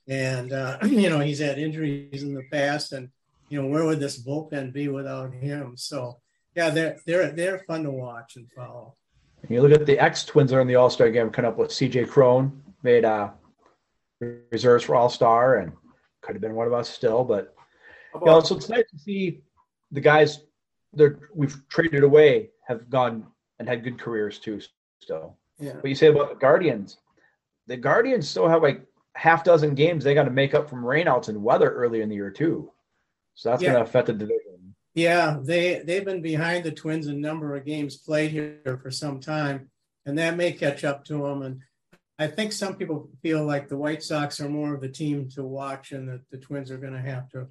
and 0.07 0.53
uh, 0.53 0.79
you 0.83 1.09
know 1.09 1.19
he's 1.19 1.39
had 1.39 1.59
injuries 1.59 2.23
in 2.23 2.33
the 2.33 2.45
past, 2.51 2.93
and 2.93 3.09
you 3.49 3.61
know 3.61 3.67
where 3.67 3.85
would 3.85 3.99
this 3.99 4.21
bullpen 4.21 4.73
be 4.73 4.87
without 4.87 5.33
him? 5.33 5.77
So 5.77 6.19
yeah, 6.55 6.69
they're 6.69 6.97
they're 7.05 7.31
they're 7.31 7.59
fun 7.59 7.83
to 7.83 7.91
watch 7.91 8.37
and 8.37 8.49
follow. 8.51 8.95
you 9.49 9.61
look 9.61 9.71
at 9.71 9.85
the 9.85 9.99
ex 9.99 10.23
Twins 10.23 10.51
that 10.51 10.57
are 10.57 10.61
in 10.61 10.67
the 10.67 10.75
All 10.75 10.89
Star 10.89 11.09
game, 11.09 11.29
coming 11.29 11.49
up 11.49 11.57
with 11.57 11.71
C.J. 11.71 12.05
Cron 12.05 12.61
made 12.83 13.05
uh, 13.05 13.29
reserves 14.51 14.83
for 14.83 14.95
All 14.95 15.09
Star, 15.09 15.57
and 15.57 15.73
could 16.21 16.35
have 16.35 16.41
been 16.41 16.55
one 16.55 16.67
of 16.67 16.73
us 16.73 16.89
still, 16.89 17.23
but 17.23 17.53
you 18.13 18.25
know, 18.25 18.39
so 18.39 18.55
it's 18.55 18.69
nice 18.69 18.89
to 18.91 18.97
see 18.97 19.41
the 19.91 20.01
guys 20.01 20.41
that 20.93 21.17
we've 21.33 21.67
traded 21.67 22.03
away 22.03 22.49
have 22.67 22.89
gone 22.89 23.27
and 23.59 23.67
had 23.67 23.83
good 23.83 23.99
careers 23.99 24.39
too. 24.39 24.61
Still, 25.01 25.37
yeah. 25.59 25.73
But 25.81 25.89
you 25.89 25.95
say 25.95 26.07
about 26.07 26.29
the 26.29 26.35
Guardians? 26.35 26.97
The 27.67 27.77
Guardians 27.77 28.29
still 28.29 28.47
have 28.47 28.63
like 28.63 28.85
half 29.15 29.43
dozen 29.43 29.75
games 29.75 30.03
they 30.03 30.13
got 30.13 30.23
to 30.23 30.31
make 30.31 30.53
up 30.53 30.69
from 30.69 30.83
rainouts 30.83 31.29
and 31.29 31.43
weather 31.43 31.69
early 31.69 32.01
in 32.01 32.09
the 32.09 32.15
year 32.15 32.31
too. 32.31 32.71
So 33.33 33.49
that's 33.49 33.61
yeah. 33.61 33.71
going 33.71 33.83
to 33.83 33.89
affect 33.89 34.07
the 34.07 34.13
division. 34.13 34.44
Yeah, 34.95 35.39
they 35.41 35.79
they've 35.79 36.05
been 36.05 36.21
behind 36.21 36.63
the 36.63 36.71
Twins 36.71 37.07
a 37.07 37.13
number 37.13 37.55
of 37.55 37.65
games 37.65 37.97
played 37.97 38.31
here 38.31 38.79
for 38.81 38.89
some 38.89 39.19
time, 39.19 39.69
and 40.05 40.17
that 40.17 40.37
may 40.37 40.53
catch 40.53 40.85
up 40.85 41.03
to 41.05 41.17
them. 41.21 41.41
And 41.41 41.61
I 42.17 42.27
think 42.27 42.53
some 42.53 42.77
people 42.77 43.09
feel 43.21 43.45
like 43.45 43.67
the 43.67 43.77
White 43.77 44.03
Sox 44.03 44.39
are 44.39 44.47
more 44.47 44.73
of 44.73 44.79
the 44.79 44.87
team 44.87 45.27
to 45.31 45.43
watch, 45.43 45.91
and 45.91 46.07
that 46.07 46.21
the 46.31 46.37
Twins 46.37 46.71
are 46.71 46.77
going 46.77 46.93
to 46.93 47.01
have 47.01 47.29
to 47.31 47.47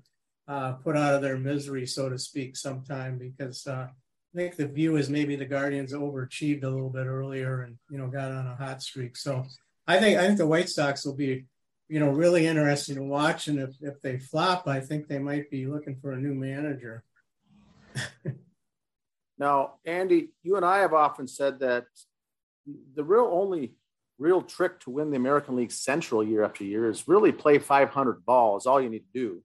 uh, 0.48 0.72
put 0.72 0.96
out 0.96 1.14
of 1.14 1.20
their 1.20 1.36
misery, 1.36 1.86
so 1.86 2.08
to 2.08 2.18
speak, 2.18 2.56
sometime 2.56 3.18
because 3.18 3.66
uh, 3.66 3.88
I 4.34 4.36
think 4.38 4.56
the 4.56 4.66
view 4.66 4.96
is 4.96 5.10
maybe 5.10 5.36
the 5.36 5.44
Guardians 5.44 5.92
overachieved 5.92 6.64
a 6.64 6.68
little 6.68 6.88
bit 6.88 7.06
earlier 7.06 7.60
and 7.60 7.76
you 7.90 7.98
know 7.98 8.08
got 8.08 8.32
on 8.32 8.46
a 8.46 8.56
hot 8.56 8.82
streak. 8.82 9.18
So 9.18 9.44
I 9.86 10.00
think 10.00 10.18
I 10.18 10.26
think 10.26 10.38
the 10.38 10.46
White 10.46 10.70
Sox 10.70 11.04
will 11.04 11.14
be 11.14 11.44
you 11.88 12.00
know 12.00 12.08
really 12.08 12.46
interesting 12.46 12.96
to 12.96 13.02
watch, 13.02 13.48
and 13.48 13.58
if 13.58 13.74
if 13.82 14.00
they 14.00 14.18
flop, 14.18 14.66
I 14.66 14.80
think 14.80 15.08
they 15.08 15.18
might 15.18 15.50
be 15.50 15.66
looking 15.66 15.96
for 16.00 16.12
a 16.12 16.18
new 16.18 16.34
manager. 16.34 17.04
now, 19.38 19.74
Andy, 19.84 20.30
you 20.42 20.56
and 20.56 20.64
I 20.64 20.78
have 20.78 20.92
often 20.92 21.26
said 21.26 21.60
that 21.60 21.86
the 22.94 23.04
real 23.04 23.28
only 23.32 23.74
real 24.18 24.42
trick 24.42 24.78
to 24.80 24.90
win 24.90 25.10
the 25.10 25.16
American 25.16 25.56
League 25.56 25.72
Central 25.72 26.22
year 26.22 26.44
after 26.44 26.64
year 26.64 26.88
is 26.88 27.08
really 27.08 27.32
play 27.32 27.58
500 27.58 28.24
balls. 28.24 28.64
All 28.64 28.80
you 28.80 28.88
need 28.88 29.04
to 29.12 29.12
do 29.12 29.42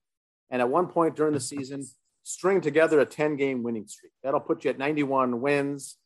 and 0.50 0.62
at 0.62 0.70
one 0.70 0.88
point 0.88 1.16
during 1.16 1.34
the 1.34 1.40
season, 1.40 1.86
string 2.24 2.62
together 2.62 3.00
a 3.00 3.06
10 3.06 3.36
game 3.36 3.64
winning 3.64 3.88
streak. 3.88 4.12
That'll 4.24 4.40
put 4.40 4.64
you 4.64 4.70
at 4.70 4.78
91 4.78 5.42
wins. 5.42 5.98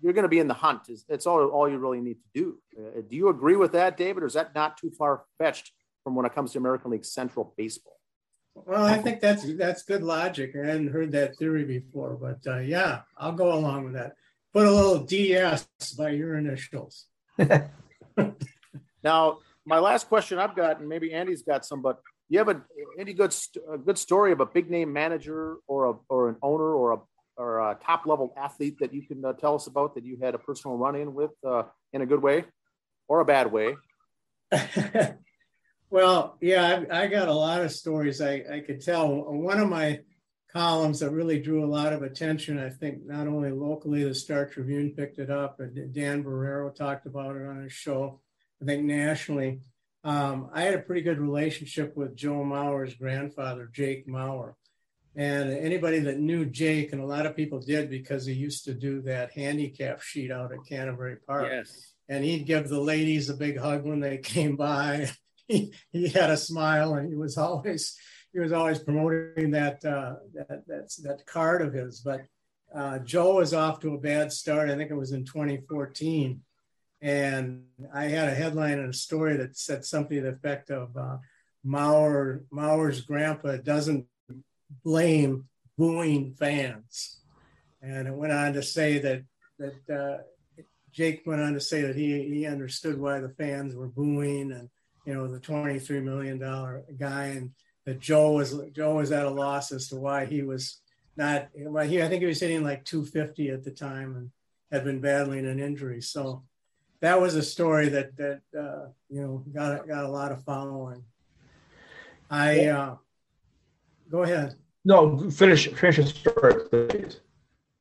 You're 0.00 0.12
going 0.12 0.24
to 0.24 0.28
be 0.28 0.38
in 0.38 0.48
the 0.48 0.54
hunt. 0.54 0.82
It's 1.08 1.26
all, 1.26 1.44
all 1.48 1.68
you 1.68 1.78
really 1.78 2.00
need 2.00 2.14
to 2.14 2.28
do. 2.34 2.58
Uh, 2.78 3.00
do 3.08 3.16
you 3.16 3.28
agree 3.28 3.56
with 3.56 3.72
that, 3.72 3.96
David, 3.96 4.22
or 4.22 4.26
is 4.26 4.34
that 4.34 4.54
not 4.54 4.76
too 4.76 4.90
far 4.96 5.24
fetched 5.38 5.72
from 6.04 6.14
when 6.14 6.24
it 6.24 6.34
comes 6.34 6.52
to 6.52 6.58
American 6.58 6.92
League 6.92 7.04
Central 7.04 7.52
baseball? 7.56 7.97
Well, 8.66 8.84
I 8.84 8.98
think 8.98 9.20
that's 9.20 9.44
that's 9.54 9.82
good 9.82 10.02
logic. 10.02 10.54
I 10.54 10.66
hadn't 10.66 10.92
heard 10.92 11.12
that 11.12 11.36
theory 11.36 11.64
before, 11.64 12.16
but 12.20 12.40
uh, 12.50 12.58
yeah, 12.58 13.02
I'll 13.16 13.32
go 13.32 13.52
along 13.52 13.84
with 13.84 13.94
that. 13.94 14.14
Put 14.52 14.66
a 14.66 14.70
little 14.70 14.98
DS 15.04 15.66
by 15.96 16.10
your 16.10 16.36
initials. 16.36 17.06
now, 19.02 19.38
my 19.66 19.78
last 19.78 20.08
question 20.08 20.38
I've 20.38 20.56
got, 20.56 20.80
and 20.80 20.88
maybe 20.88 21.12
Andy's 21.12 21.42
got 21.42 21.64
some, 21.64 21.82
but 21.82 22.00
you 22.28 22.38
have 22.38 22.48
a, 22.48 22.62
any 22.98 23.12
good 23.12 23.34
a 23.70 23.78
good 23.78 23.98
story 23.98 24.32
of 24.32 24.40
a 24.40 24.46
big 24.46 24.70
name 24.70 24.92
manager 24.92 25.56
or 25.66 25.90
a 25.90 25.94
or 26.08 26.28
an 26.28 26.36
owner 26.42 26.74
or 26.74 26.92
a 26.92 26.98
or 27.36 27.70
a 27.70 27.78
top 27.82 28.06
level 28.06 28.34
athlete 28.36 28.78
that 28.80 28.92
you 28.92 29.02
can 29.02 29.24
uh, 29.24 29.32
tell 29.34 29.54
us 29.54 29.66
about 29.66 29.94
that 29.94 30.04
you 30.04 30.18
had 30.20 30.34
a 30.34 30.38
personal 30.38 30.76
run 30.76 30.96
in 30.96 31.14
with 31.14 31.30
uh, 31.46 31.62
in 31.92 32.02
a 32.02 32.06
good 32.06 32.22
way 32.22 32.44
or 33.06 33.20
a 33.20 33.24
bad 33.24 33.50
way? 33.52 33.76
well, 35.90 36.36
yeah, 36.40 36.84
I, 36.90 37.02
I, 37.02 37.06
got 37.06 37.28
a 37.28 37.34
lot 37.34 37.62
of 37.62 37.72
stories 37.72 38.20
I, 38.20 38.44
I 38.50 38.60
could 38.60 38.84
tell. 38.84 39.08
One 39.08 39.58
of 39.58 39.68
my 39.68 40.00
columns 40.52 41.00
that 41.00 41.10
really 41.10 41.40
drew 41.40 41.64
a 41.64 41.66
lot 41.66 41.92
of 41.92 42.02
attention, 42.02 42.58
I 42.58 42.70
think, 42.70 43.04
not 43.04 43.26
only 43.26 43.50
locally, 43.50 44.04
the 44.04 44.14
Star 44.14 44.46
Tribune 44.46 44.92
picked 44.94 45.18
it 45.18 45.30
up, 45.30 45.60
and 45.60 45.92
Dan 45.92 46.24
Barreiro 46.24 46.74
talked 46.74 47.06
about 47.06 47.36
it 47.36 47.46
on 47.46 47.62
his 47.62 47.72
show. 47.72 48.20
I 48.60 48.64
think 48.64 48.84
nationally 48.84 49.60
um, 50.04 50.50
I 50.52 50.62
had 50.62 50.74
a 50.74 50.80
pretty 50.80 51.02
good 51.02 51.18
relationship 51.18 51.96
with 51.96 52.16
Joe 52.16 52.44
Mauer's 52.44 52.94
grandfather, 52.94 53.68
Jake 53.72 54.06
Mauer. 54.06 54.54
And 55.16 55.50
anybody 55.50 55.98
that 56.00 56.18
knew 56.18 56.44
Jake, 56.46 56.92
and 56.92 57.02
a 57.02 57.06
lot 57.06 57.26
of 57.26 57.34
people 57.34 57.60
did 57.60 57.90
because 57.90 58.24
he 58.24 58.32
used 58.32 58.64
to 58.64 58.74
do 58.74 59.02
that 59.02 59.32
handicap 59.32 60.00
sheet 60.00 60.30
out 60.30 60.52
at 60.52 60.64
Canterbury 60.68 61.16
Park. 61.16 61.48
Yes. 61.50 61.94
And 62.08 62.24
he'd 62.24 62.46
give 62.46 62.68
the 62.68 62.80
ladies 62.80 63.28
a 63.28 63.34
big 63.34 63.58
hug 63.58 63.84
when 63.84 64.00
they 64.00 64.18
came 64.22 64.56
by. 64.56 65.10
he, 65.92 66.08
had 66.08 66.30
a 66.30 66.36
smile 66.36 66.94
and 66.94 67.08
he 67.08 67.16
was 67.16 67.36
always 67.38 67.96
he 68.32 68.38
was 68.38 68.52
always 68.52 68.78
promoting 68.78 69.50
that 69.52 69.84
uh, 69.84 70.16
that, 70.34 70.66
that 70.66 70.90
that 71.02 71.26
card 71.26 71.62
of 71.62 71.72
his. 71.72 72.00
But 72.00 72.22
uh, 72.74 72.98
Joe 72.98 73.36
was 73.36 73.54
off 73.54 73.80
to 73.80 73.94
a 73.94 73.98
bad 73.98 74.32
start. 74.32 74.68
I 74.68 74.76
think 74.76 74.90
it 74.90 74.94
was 74.94 75.12
in 75.12 75.24
2014 75.24 76.42
and 77.00 77.64
I 77.92 78.04
had 78.04 78.28
a 78.28 78.34
headline 78.34 78.78
and 78.78 78.90
a 78.90 78.96
story 78.96 79.36
that 79.36 79.56
said 79.56 79.84
something 79.84 80.16
to 80.16 80.22
the 80.22 80.28
effect 80.30 80.70
of 80.70 80.96
uh, 80.96 81.18
Mauer 81.64 82.42
Mauer's 82.52 83.02
grandpa 83.02 83.56
doesn't 83.56 84.06
blame 84.84 85.44
booing 85.76 86.34
fans, 86.34 87.20
and 87.82 88.08
it 88.08 88.14
went 88.14 88.32
on 88.32 88.52
to 88.54 88.62
say 88.62 88.98
that 88.98 89.22
that 89.58 89.90
uh, 89.90 90.22
Jake 90.92 91.22
went 91.24 91.40
on 91.40 91.54
to 91.54 91.60
say 91.60 91.82
that 91.82 91.96
he 91.96 92.22
he 92.28 92.46
understood 92.46 92.98
why 92.98 93.20
the 93.20 93.30
fans 93.30 93.74
were 93.74 93.88
booing, 93.88 94.52
and 94.52 94.68
you 95.08 95.14
know 95.14 95.26
the 95.26 95.40
twenty 95.40 95.78
three 95.78 96.00
million 96.00 96.38
dollar 96.38 96.84
guy, 96.98 97.28
and 97.28 97.52
that 97.86 97.98
Joe 97.98 98.32
was 98.32 98.54
Joe 98.72 98.96
was 98.96 99.10
at 99.10 99.24
a 99.24 99.30
loss 99.30 99.72
as 99.72 99.88
to 99.88 99.96
why 99.96 100.26
he 100.26 100.42
was 100.42 100.82
not. 101.16 101.48
Why 101.54 101.86
he 101.86 102.02
I 102.02 102.08
think 102.08 102.20
he 102.20 102.26
was 102.26 102.40
hitting 102.40 102.62
like 102.62 102.84
two 102.84 103.06
fifty 103.06 103.48
at 103.48 103.64
the 103.64 103.70
time 103.70 104.16
and 104.16 104.30
had 104.70 104.84
been 104.84 105.00
battling 105.00 105.46
an 105.46 105.60
injury, 105.60 106.02
so 106.02 106.42
that 107.00 107.22
was 107.22 107.36
a 107.36 107.42
story 107.42 107.88
that 107.88 108.18
that 108.18 108.42
uh, 108.54 108.88
you 109.08 109.22
know 109.22 109.42
got 109.50 109.88
got 109.88 110.04
a 110.04 110.10
lot 110.10 110.30
of 110.30 110.44
following. 110.44 111.02
I 112.30 112.66
uh, 112.66 112.96
go 114.10 114.24
ahead. 114.24 114.56
No, 114.84 115.30
finish 115.30 115.68
finish 115.68 115.96
the 115.96 116.04
story, 116.04 116.68
please. 116.68 117.20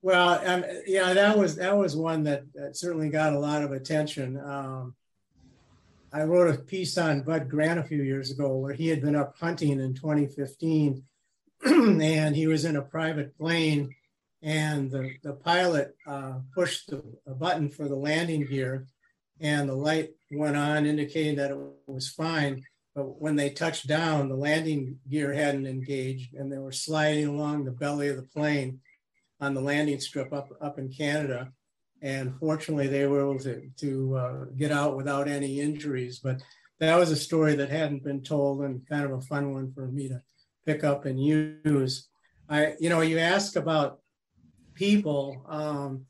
Well, 0.01 0.39
um, 0.47 0.63
yeah, 0.85 1.13
that 1.13 1.37
was 1.37 1.57
that 1.57 1.77
was 1.77 1.93
one 1.93 2.23
that, 2.23 2.43
that 2.53 2.77
certainly 2.77 3.09
got 3.09 3.33
a 3.33 3.39
lot 3.39 3.63
of 3.63 3.73
attention. 3.73 4.39
Um, 4.39 4.95
I 6.17 6.23
wrote 6.23 6.49
a 6.49 6.57
piece 6.57 6.97
on 6.97 7.21
Bud 7.21 7.47
Grant 7.47 7.79
a 7.79 7.83
few 7.83 8.01
years 8.01 8.31
ago 8.31 8.57
where 8.57 8.73
he 8.73 8.87
had 8.87 9.01
been 9.01 9.15
up 9.15 9.37
hunting 9.37 9.79
in 9.79 9.93
2015, 9.93 11.03
and 11.63 12.35
he 12.35 12.47
was 12.47 12.65
in 12.65 12.75
a 12.75 12.81
private 12.81 13.37
plane, 13.37 13.93
and 14.41 14.89
the 14.89 15.11
the 15.21 15.33
pilot 15.33 15.95
uh, 16.07 16.39
pushed 16.55 16.89
the, 16.89 17.03
a 17.27 17.35
button 17.35 17.69
for 17.69 17.87
the 17.87 17.95
landing 17.95 18.47
gear, 18.47 18.87
and 19.39 19.69
the 19.69 19.75
light 19.75 20.09
went 20.31 20.57
on 20.57 20.87
indicating 20.87 21.35
that 21.35 21.51
it 21.51 21.57
was 21.85 22.09
fine. 22.09 22.63
But 22.95 23.21
when 23.21 23.35
they 23.35 23.51
touched 23.51 23.85
down, 23.85 24.27
the 24.27 24.35
landing 24.35 24.97
gear 25.07 25.31
hadn't 25.33 25.67
engaged 25.67 26.33
and 26.33 26.51
they 26.51 26.57
were 26.57 26.71
sliding 26.71 27.27
along 27.27 27.65
the 27.65 27.71
belly 27.71 28.07
of 28.07 28.15
the 28.15 28.23
plane 28.23 28.79
on 29.39 29.53
the 29.53 29.61
landing 29.61 29.99
strip 29.99 30.33
up, 30.33 30.49
up 30.61 30.79
in 30.79 30.91
Canada. 30.91 31.51
And 32.01 32.37
fortunately, 32.39 32.87
they 32.87 33.07
were 33.07 33.21
able 33.21 33.39
to, 33.39 33.69
to 33.77 34.15
uh, 34.15 34.45
get 34.55 34.71
out 34.71 34.95
without 34.95 35.27
any 35.27 35.59
injuries. 35.59 36.19
But 36.19 36.41
that 36.79 36.97
was 36.97 37.11
a 37.11 37.15
story 37.15 37.55
that 37.55 37.69
hadn't 37.69 38.03
been 38.03 38.21
told 38.21 38.61
and 38.61 38.87
kind 38.87 39.05
of 39.05 39.11
a 39.11 39.21
fun 39.21 39.53
one 39.53 39.71
for 39.73 39.87
me 39.87 40.09
to 40.09 40.21
pick 40.65 40.83
up 40.83 41.05
and 41.05 41.23
use. 41.23 42.07
I, 42.49 42.75
you 42.79 42.89
know, 42.89 43.01
you 43.01 43.17
ask 43.17 43.55
about 43.55 43.99
people. 44.75 45.43
Um, 45.49 46.05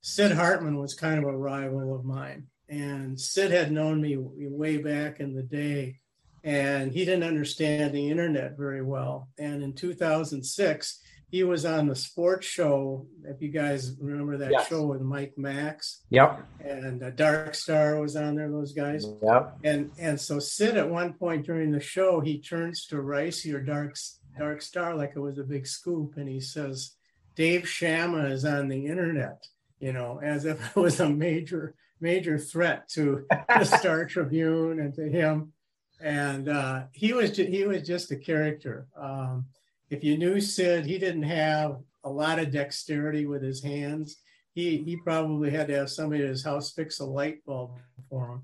Sid 0.00 0.32
Hartman 0.32 0.78
was 0.78 0.94
kind 0.94 1.18
of 1.18 1.24
a 1.24 1.36
rival 1.36 1.94
of 1.94 2.04
mine. 2.04 2.46
And 2.68 3.20
Sid 3.20 3.50
had 3.50 3.72
known 3.72 4.00
me 4.00 4.16
way 4.18 4.78
back 4.78 5.20
in 5.20 5.34
the 5.34 5.42
day, 5.42 5.98
and 6.44 6.92
he 6.92 7.04
didn't 7.04 7.24
understand 7.24 7.92
the 7.92 8.10
internet 8.10 8.56
very 8.56 8.82
well. 8.82 9.28
And 9.38 9.62
in 9.62 9.72
2006, 9.72 11.00
he 11.28 11.42
was 11.44 11.64
on 11.64 11.88
the 11.88 11.96
sports 11.96 12.46
show. 12.46 13.06
If 13.24 13.42
you 13.42 13.48
guys 13.48 13.92
remember 14.00 14.36
that 14.38 14.52
Yes. 14.52 14.68
show 14.68 14.86
with 14.86 15.00
Mike 15.00 15.34
Max 15.36 16.02
Yep. 16.10 16.40
and 16.64 17.02
uh, 17.02 17.10
Dark 17.10 17.54
Star 17.54 18.00
was 18.00 18.14
on 18.16 18.36
there. 18.36 18.50
Those 18.50 18.72
guys. 18.72 19.04
Yep. 19.22 19.58
And 19.64 19.90
and 19.98 20.20
so 20.20 20.38
Sid 20.38 20.76
at 20.76 20.88
one 20.88 21.12
point 21.14 21.46
during 21.46 21.70
the 21.72 21.80
show 21.80 22.20
he 22.20 22.40
turns 22.40 22.86
to 22.86 22.96
Reusse 22.96 23.52
or 23.52 23.60
Dark 23.60 23.96
Dark 24.38 24.62
Star 24.62 24.94
like 24.94 25.12
it 25.16 25.20
was 25.20 25.38
a 25.38 25.44
big 25.44 25.66
scoop, 25.66 26.16
and 26.16 26.28
he 26.28 26.40
says, 26.40 26.92
"Dave 27.34 27.68
Shama 27.68 28.26
is 28.26 28.44
on 28.44 28.68
the 28.68 28.86
internet," 28.86 29.46
you 29.80 29.92
know, 29.92 30.20
as 30.22 30.44
if 30.44 30.76
it 30.76 30.80
was 30.80 31.00
a 31.00 31.08
major 31.08 31.74
major 32.00 32.38
threat 32.38 32.88
to 32.90 33.26
the 33.48 33.64
Star 33.78 34.04
Tribune 34.04 34.78
and 34.80 34.94
to 34.94 35.08
him. 35.08 35.52
And 35.98 36.50
uh, 36.50 36.84
he 36.92 37.14
was 37.14 37.30
ju- 37.32 37.46
he 37.46 37.64
was 37.64 37.82
just 37.86 38.12
a 38.12 38.16
character. 38.16 38.86
Um, 38.94 39.46
if 39.90 40.02
you 40.02 40.18
knew 40.18 40.40
Sid, 40.40 40.86
he 40.86 40.98
didn't 40.98 41.24
have 41.24 41.78
a 42.04 42.10
lot 42.10 42.38
of 42.38 42.50
dexterity 42.50 43.26
with 43.26 43.42
his 43.42 43.62
hands. 43.62 44.16
He 44.54 44.78
he 44.78 44.96
probably 44.96 45.50
had 45.50 45.68
to 45.68 45.76
have 45.76 45.90
somebody 45.90 46.22
at 46.22 46.28
his 46.28 46.44
house 46.44 46.72
fix 46.72 47.00
a 47.00 47.04
light 47.04 47.44
bulb 47.44 47.78
for 48.08 48.30
him. 48.30 48.42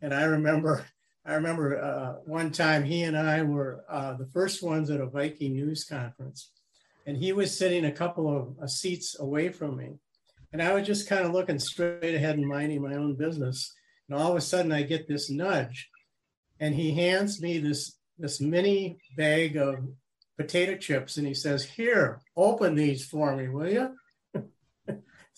And 0.00 0.12
I 0.12 0.24
remember 0.24 0.84
I 1.24 1.34
remember 1.34 1.80
uh, 1.80 2.14
one 2.24 2.50
time 2.50 2.82
he 2.82 3.02
and 3.02 3.16
I 3.16 3.42
were 3.42 3.84
uh, 3.88 4.14
the 4.14 4.26
first 4.26 4.62
ones 4.62 4.90
at 4.90 5.00
a 5.00 5.06
Viking 5.06 5.54
news 5.54 5.84
conference, 5.84 6.50
and 7.06 7.16
he 7.16 7.32
was 7.32 7.56
sitting 7.56 7.84
a 7.84 7.92
couple 7.92 8.34
of 8.34 8.56
uh, 8.60 8.66
seats 8.66 9.18
away 9.18 9.50
from 9.50 9.76
me, 9.76 9.92
and 10.52 10.60
I 10.60 10.72
was 10.72 10.86
just 10.86 11.08
kind 11.08 11.24
of 11.24 11.32
looking 11.32 11.58
straight 11.58 12.14
ahead 12.14 12.38
and 12.38 12.48
minding 12.48 12.82
my 12.82 12.94
own 12.94 13.14
business. 13.14 13.72
And 14.08 14.18
all 14.18 14.32
of 14.32 14.36
a 14.36 14.40
sudden, 14.40 14.72
I 14.72 14.82
get 14.82 15.06
this 15.06 15.30
nudge, 15.30 15.88
and 16.58 16.74
he 16.74 16.92
hands 16.92 17.40
me 17.40 17.58
this 17.58 17.98
this 18.18 18.40
mini 18.40 18.98
bag 19.16 19.56
of 19.56 19.76
potato 20.36 20.76
chips, 20.76 21.16
and 21.16 21.26
he 21.26 21.34
says, 21.34 21.64
"Here, 21.64 22.20
open 22.36 22.74
these 22.74 23.04
for 23.04 23.34
me, 23.36 23.48
will 23.48 23.68
you?" 23.70 23.94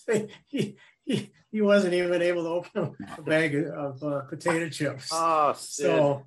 he, 0.49 0.77
he 1.03 1.31
he 1.51 1.61
wasn't 1.61 1.93
even 1.93 2.21
able 2.21 2.43
to 2.43 2.49
open 2.49 2.95
a 3.17 3.21
bag 3.21 3.55
of 3.55 4.03
uh, 4.03 4.21
potato 4.29 4.69
chips. 4.69 5.09
Oh, 5.13 5.53
Sid. 5.57 5.85
So 5.85 6.23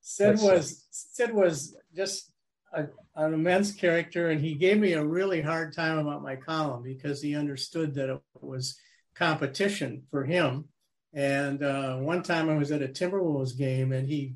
Sid 0.00 0.26
That's- 0.38 0.42
was 0.42 0.86
Sid 0.90 1.34
was 1.34 1.76
just 1.94 2.30
a, 2.72 2.86
an 3.16 3.34
immense 3.34 3.72
character, 3.72 4.30
and 4.30 4.40
he 4.40 4.54
gave 4.54 4.78
me 4.78 4.92
a 4.92 5.04
really 5.04 5.40
hard 5.40 5.74
time 5.74 5.98
about 5.98 6.22
my 6.22 6.36
column 6.36 6.82
because 6.82 7.20
he 7.20 7.34
understood 7.34 7.94
that 7.94 8.10
it 8.10 8.20
was 8.40 8.78
competition 9.14 10.04
for 10.10 10.24
him. 10.24 10.66
And 11.12 11.62
uh, 11.62 11.96
one 11.96 12.22
time 12.22 12.48
I 12.48 12.56
was 12.56 12.70
at 12.70 12.82
a 12.82 12.88
Timberwolves 12.88 13.56
game, 13.56 13.92
and 13.92 14.06
he, 14.06 14.34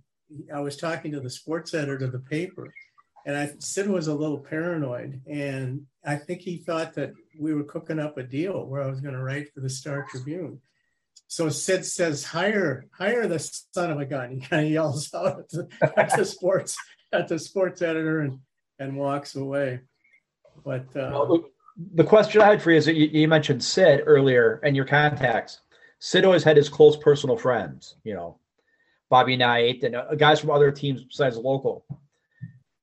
I 0.53 0.61
was 0.61 0.77
talking 0.77 1.13
to 1.13 1.21
the 1.21 1.31
sports 1.31 1.75
editor 1.75 2.07
of 2.07 2.13
the 2.13 2.19
paper, 2.19 2.73
and 3.27 3.37
I 3.37 3.53
Sid 3.59 3.89
was 3.89 4.09
a 4.09 4.15
little 4.15 4.39
paranoid, 4.39 5.21
and 5.27 5.83
I 6.05 6.17
think 6.17 6.41
he 6.41 6.59
thought 6.59 6.95
that 6.95 7.13
we 7.39 7.55
were 7.55 7.65
cooking 7.65 7.99
up 7.99 8.19
a 8.19 8.23
deal 8.23 8.67
where 8.67 8.83
I 8.83 8.89
was 8.89 9.01
going 9.01 9.15
to 9.15 9.23
write 9.23 9.53
for 9.53 9.61
the 9.61 9.71
Star 9.71 10.07
Tribune. 10.11 10.61
So 11.29 11.49
Sid 11.49 11.85
says, 11.85 12.25
"Hire, 12.25 12.87
hire 12.93 13.27
the 13.27 13.39
son 13.39 13.91
of 13.91 14.01
a 14.01 14.05
gun." 14.05 14.31
He 14.35 14.41
kind 14.41 14.67
of 14.67 14.73
yells 14.73 15.13
out 15.15 15.39
at 15.41 15.49
the, 15.51 15.69
at 15.97 16.17
the 16.17 16.25
sports 16.25 16.77
at 17.13 17.29
the 17.29 17.39
sports 17.39 17.83
editor 17.83 18.21
and 18.21 18.39
and 18.79 18.97
walks 18.97 19.35
away. 19.37 19.81
But 20.65 20.87
uh, 20.97 21.11
Well, 21.13 21.45
the 21.95 22.05
question 22.05 22.43
I 22.43 22.47
had 22.47 22.63
for 22.63 22.71
you 22.71 22.79
is 22.79 22.87
that 22.87 22.95
you, 22.95 23.07
you 23.07 23.29
mentioned 23.29 23.63
Sid 23.63 24.03
earlier 24.07 24.61
and 24.65 24.77
your 24.77 24.85
contacts. 24.85 25.61
Sid 26.01 26.25
always 26.25 26.43
had 26.45 26.57
his 26.57 26.69
close 26.69 26.97
personal 26.97 27.37
friends, 27.37 27.95
you 28.05 28.15
know, 28.15 28.39
Bobby 29.09 29.37
Knight 29.37 29.85
and 29.85 29.95
uh, 29.95 30.15
guys 30.17 30.41
from 30.41 30.51
other 30.51 30.73
teams 30.73 31.05
besides 31.05 31.37
local. 31.37 31.85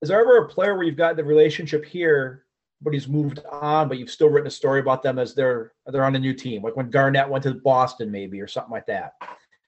Is 0.02 0.10
there 0.10 0.22
ever 0.22 0.38
a 0.38 0.48
player 0.48 0.76
where 0.76 0.84
you've 0.84 0.96
got 0.96 1.16
the 1.16 1.24
relationship 1.24 1.84
here, 1.84 2.46
but 2.82 2.94
he's 2.94 3.08
moved 3.08 3.40
on, 3.52 3.90
but 3.90 3.98
you've 3.98 4.10
still 4.10 4.30
written 4.30 4.48
a 4.48 4.52
story 4.52 4.80
about 4.80 5.04
them 5.04 5.20
as 5.20 5.36
they're 5.36 5.74
they're 5.88 6.06
on 6.06 6.16
a 6.16 6.20
new 6.20 6.34
team, 6.34 6.64
like 6.64 6.78
when 6.78 6.90
Garnett 6.90 7.30
went 7.30 7.44
to 7.44 7.54
Boston, 7.54 8.12
maybe 8.12 8.40
or 8.40 8.48
something 8.48 8.72
like 8.72 8.86
that? 8.86 9.14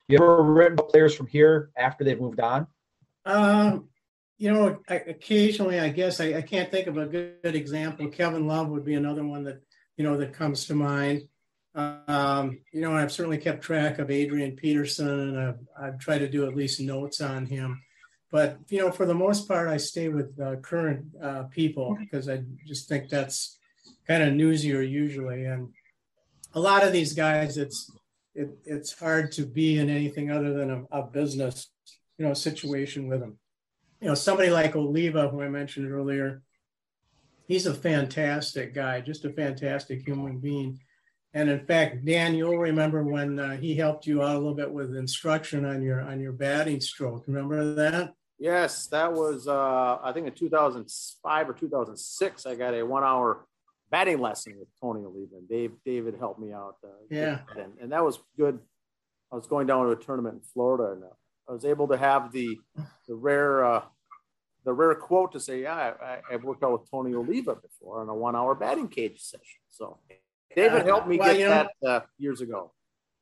You 0.07 0.17
ever 0.17 0.41
written 0.41 0.77
players 0.77 1.13
from 1.13 1.27
here 1.27 1.71
after 1.77 2.03
they've 2.03 2.19
moved 2.19 2.39
on? 2.39 2.67
Um, 3.25 3.89
you 4.37 4.51
know, 4.51 4.79
I, 4.89 4.95
occasionally, 4.95 5.79
I 5.79 5.89
guess 5.89 6.19
I, 6.19 6.33
I 6.33 6.41
can't 6.41 6.71
think 6.71 6.87
of 6.87 6.97
a 6.97 7.05
good, 7.05 7.35
good 7.43 7.55
example. 7.55 8.07
Kevin 8.07 8.47
Love 8.47 8.69
would 8.69 8.85
be 8.85 8.95
another 8.95 9.23
one 9.23 9.43
that 9.43 9.61
you 9.97 10.03
know 10.03 10.17
that 10.17 10.33
comes 10.33 10.65
to 10.65 10.75
mind. 10.75 11.27
Um, 11.75 12.59
you 12.73 12.81
know, 12.81 12.93
I've 12.93 13.11
certainly 13.11 13.37
kept 13.37 13.63
track 13.63 13.99
of 13.99 14.11
Adrian 14.11 14.55
Peterson, 14.55 15.07
and 15.07 15.39
I've, 15.39 15.59
I've 15.79 15.99
tried 15.99 16.19
to 16.19 16.29
do 16.29 16.47
at 16.47 16.55
least 16.55 16.81
notes 16.81 17.21
on 17.21 17.45
him. 17.45 17.81
But 18.31 18.59
you 18.69 18.79
know, 18.79 18.91
for 18.91 19.05
the 19.05 19.13
most 19.13 19.47
part, 19.47 19.67
I 19.67 19.77
stay 19.77 20.07
with 20.07 20.39
uh, 20.39 20.55
current 20.57 21.05
uh, 21.21 21.43
people 21.43 21.97
because 21.99 22.29
I 22.29 22.43
just 22.65 22.87
think 22.87 23.09
that's 23.09 23.57
kind 24.07 24.23
of 24.23 24.29
newsier 24.29 24.89
usually. 24.89 25.45
And 25.45 25.69
a 26.53 26.59
lot 26.59 26.83
of 26.85 26.93
these 26.93 27.13
guys, 27.13 27.57
it's 27.57 27.91
it, 28.33 28.49
it's 28.63 28.97
hard 28.97 29.33
to 29.33 29.45
be 29.45 29.77
in 29.77 29.89
anything 29.89 30.31
other 30.31 30.53
than 30.53 30.71
a, 30.71 30.99
a 30.99 31.03
business 31.03 31.69
you 32.17 32.25
know 32.25 32.33
situation 32.33 33.07
with 33.07 33.19
them. 33.19 33.37
You 33.99 34.07
know, 34.07 34.15
somebody 34.15 34.49
like 34.49 34.75
Oliva, 34.75 35.27
who 35.27 35.41
I 35.41 35.49
mentioned 35.49 35.91
earlier, 35.91 36.41
he's 37.47 37.65
a 37.65 37.73
fantastic 37.73 38.73
guy, 38.73 39.01
just 39.01 39.25
a 39.25 39.33
fantastic 39.33 40.07
human 40.07 40.39
being. 40.39 40.79
And 41.33 41.49
in 41.49 41.65
fact, 41.65 42.05
Dan, 42.05 42.35
you'll 42.35 42.57
remember 42.57 43.03
when 43.03 43.39
uh, 43.39 43.57
he 43.57 43.75
helped 43.75 44.05
you 44.05 44.21
out 44.21 44.35
a 44.35 44.39
little 44.39 44.55
bit 44.55 44.71
with 44.71 44.95
instruction 44.95 45.65
on 45.65 45.81
your 45.81 46.01
on 46.01 46.19
your 46.19 46.31
batting 46.31 46.79
stroke. 46.79 47.23
Remember 47.27 47.73
that? 47.75 48.13
Yes, 48.41 48.87
that 48.87 49.13
was 49.13 49.47
uh, 49.47 49.99
I 50.03 50.11
think 50.13 50.25
in 50.25 50.33
2005 50.33 51.49
or 51.49 51.53
2006. 51.53 52.45
I 52.47 52.55
got 52.55 52.73
a 52.73 52.81
one-hour 52.83 53.45
batting 53.91 54.19
lesson 54.19 54.55
with 54.57 54.67
Tony 54.81 55.05
Oliva. 55.05 55.35
And 55.35 55.47
Dave 55.47 55.73
David 55.85 56.15
helped 56.17 56.39
me 56.39 56.51
out. 56.51 56.77
Uh, 56.83 56.87
Yeah. 57.11 57.41
and, 57.55 57.73
and 57.79 57.91
that 57.91 58.03
was 58.03 58.17
good. 58.35 58.57
I 59.31 59.35
was 59.35 59.45
going 59.45 59.67
down 59.67 59.85
to 59.85 59.91
a 59.91 59.95
tournament 59.95 60.35
in 60.37 60.41
Florida, 60.41 60.93
and 60.93 61.03
uh, 61.03 61.07
I 61.47 61.51
was 61.53 61.65
able 61.65 61.87
to 61.89 61.97
have 61.97 62.31
the 62.31 62.57
the 63.07 63.13
rare 63.13 63.63
uh, 63.63 63.83
the 64.65 64.73
rare 64.73 64.95
quote 64.95 65.31
to 65.33 65.39
say, 65.39 65.61
"Yeah, 65.61 65.93
I, 66.01 66.19
I've 66.31 66.43
worked 66.43 66.63
out 66.63 66.71
with 66.73 66.89
Tony 66.89 67.13
Oliva 67.13 67.55
before 67.55 68.01
on 68.01 68.09
a 68.09 68.15
one-hour 68.15 68.55
batting 68.55 68.87
cage 68.87 69.21
session." 69.21 69.61
So 69.69 69.99
David 70.55 70.85
helped 70.87 71.07
me 71.07 71.17
Well, 71.17 71.27
get 71.31 71.39
you 71.39 71.45
know- 71.47 71.67
that 71.81 71.87
uh, 71.87 71.99
years 72.17 72.41
ago. 72.41 72.71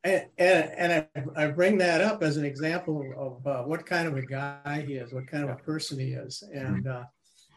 And, 0.03 0.25
and, 0.37 0.71
and 0.77 1.07
I, 1.35 1.43
I 1.43 1.47
bring 1.47 1.77
that 1.79 2.01
up 2.01 2.23
as 2.23 2.37
an 2.37 2.45
example 2.45 3.03
of 3.17 3.45
uh, 3.45 3.63
what 3.63 3.85
kind 3.85 4.07
of 4.07 4.15
a 4.15 4.21
guy 4.21 4.83
he 4.87 4.93
is, 4.93 5.13
what 5.13 5.27
kind 5.27 5.43
of 5.43 5.49
a 5.49 5.55
person 5.55 5.99
he 5.99 6.13
is. 6.13 6.41
And, 6.53 6.87
uh, 6.87 7.03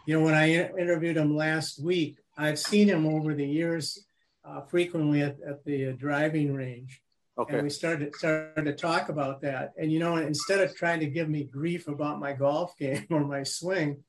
you 0.06 0.18
know, 0.18 0.24
when 0.24 0.34
I 0.34 0.46
in- 0.46 0.78
interviewed 0.78 1.16
him 1.16 1.36
last 1.36 1.82
week, 1.82 2.18
I've 2.36 2.58
seen 2.58 2.88
him 2.88 3.06
over 3.06 3.34
the 3.34 3.46
years 3.46 4.04
uh, 4.44 4.62
frequently 4.62 5.22
at, 5.22 5.36
at 5.46 5.64
the 5.64 5.92
driving 5.92 6.52
range. 6.52 7.00
Okay. 7.38 7.54
And 7.54 7.62
we 7.62 7.70
started, 7.70 8.14
started 8.16 8.64
to 8.64 8.74
talk 8.74 9.08
about 9.08 9.40
that. 9.42 9.72
And, 9.78 9.92
you 9.92 10.00
know, 10.00 10.16
instead 10.16 10.60
of 10.60 10.74
trying 10.74 11.00
to 11.00 11.06
give 11.06 11.28
me 11.28 11.44
grief 11.44 11.86
about 11.86 12.18
my 12.18 12.32
golf 12.32 12.76
game 12.78 13.06
or 13.10 13.24
my 13.24 13.44
swing, 13.44 14.02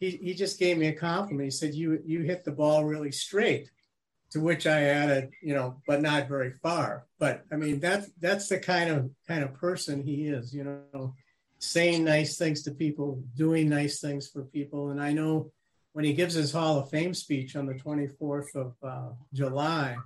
he, 0.00 0.10
he 0.10 0.34
just 0.34 0.58
gave 0.58 0.78
me 0.78 0.88
a 0.88 0.92
compliment. 0.92 1.44
He 1.44 1.50
said, 1.50 1.74
you, 1.74 2.00
you 2.04 2.22
hit 2.22 2.44
the 2.44 2.52
ball 2.52 2.84
really 2.84 3.12
straight 3.12 3.70
to 4.30 4.40
which 4.40 4.66
I 4.66 4.82
added, 4.84 5.30
you 5.42 5.54
know, 5.54 5.76
but 5.86 6.02
not 6.02 6.28
very 6.28 6.52
far. 6.62 7.06
But 7.18 7.44
I 7.52 7.56
mean, 7.56 7.80
that's 7.80 8.10
that's 8.20 8.48
the 8.48 8.58
kind 8.58 8.90
of 8.90 9.10
kind 9.28 9.44
of 9.44 9.54
person 9.54 10.02
he 10.02 10.26
is, 10.28 10.54
you 10.54 10.64
know, 10.64 11.14
saying 11.58 12.04
nice 12.04 12.36
things 12.36 12.62
to 12.62 12.70
people, 12.72 13.22
doing 13.36 13.68
nice 13.68 14.00
things 14.00 14.28
for 14.28 14.42
people. 14.42 14.90
And 14.90 15.00
I 15.00 15.12
know 15.12 15.50
when 15.92 16.04
he 16.04 16.12
gives 16.12 16.34
his 16.34 16.52
Hall 16.52 16.78
of 16.78 16.90
Fame 16.90 17.14
speech 17.14 17.56
on 17.56 17.66
the 17.66 17.74
24th 17.74 18.54
of 18.54 18.74
uh, 18.82 19.12
July, 19.32 19.96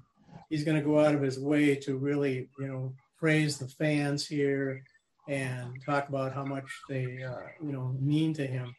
he's 0.48 0.64
going 0.64 0.76
to 0.76 0.84
go 0.84 1.00
out 1.00 1.14
of 1.14 1.22
his 1.22 1.38
way 1.38 1.74
to 1.76 1.96
really, 1.96 2.48
you 2.58 2.68
know, 2.68 2.92
praise 3.18 3.58
the 3.58 3.68
fans 3.68 4.26
here 4.26 4.84
and 5.28 5.74
talk 5.84 6.08
about 6.08 6.32
how 6.32 6.44
much 6.44 6.64
they, 6.88 7.22
uh, 7.22 7.40
you 7.62 7.72
know, 7.72 7.96
mean 8.00 8.32
to 8.34 8.46
him. 8.46 8.74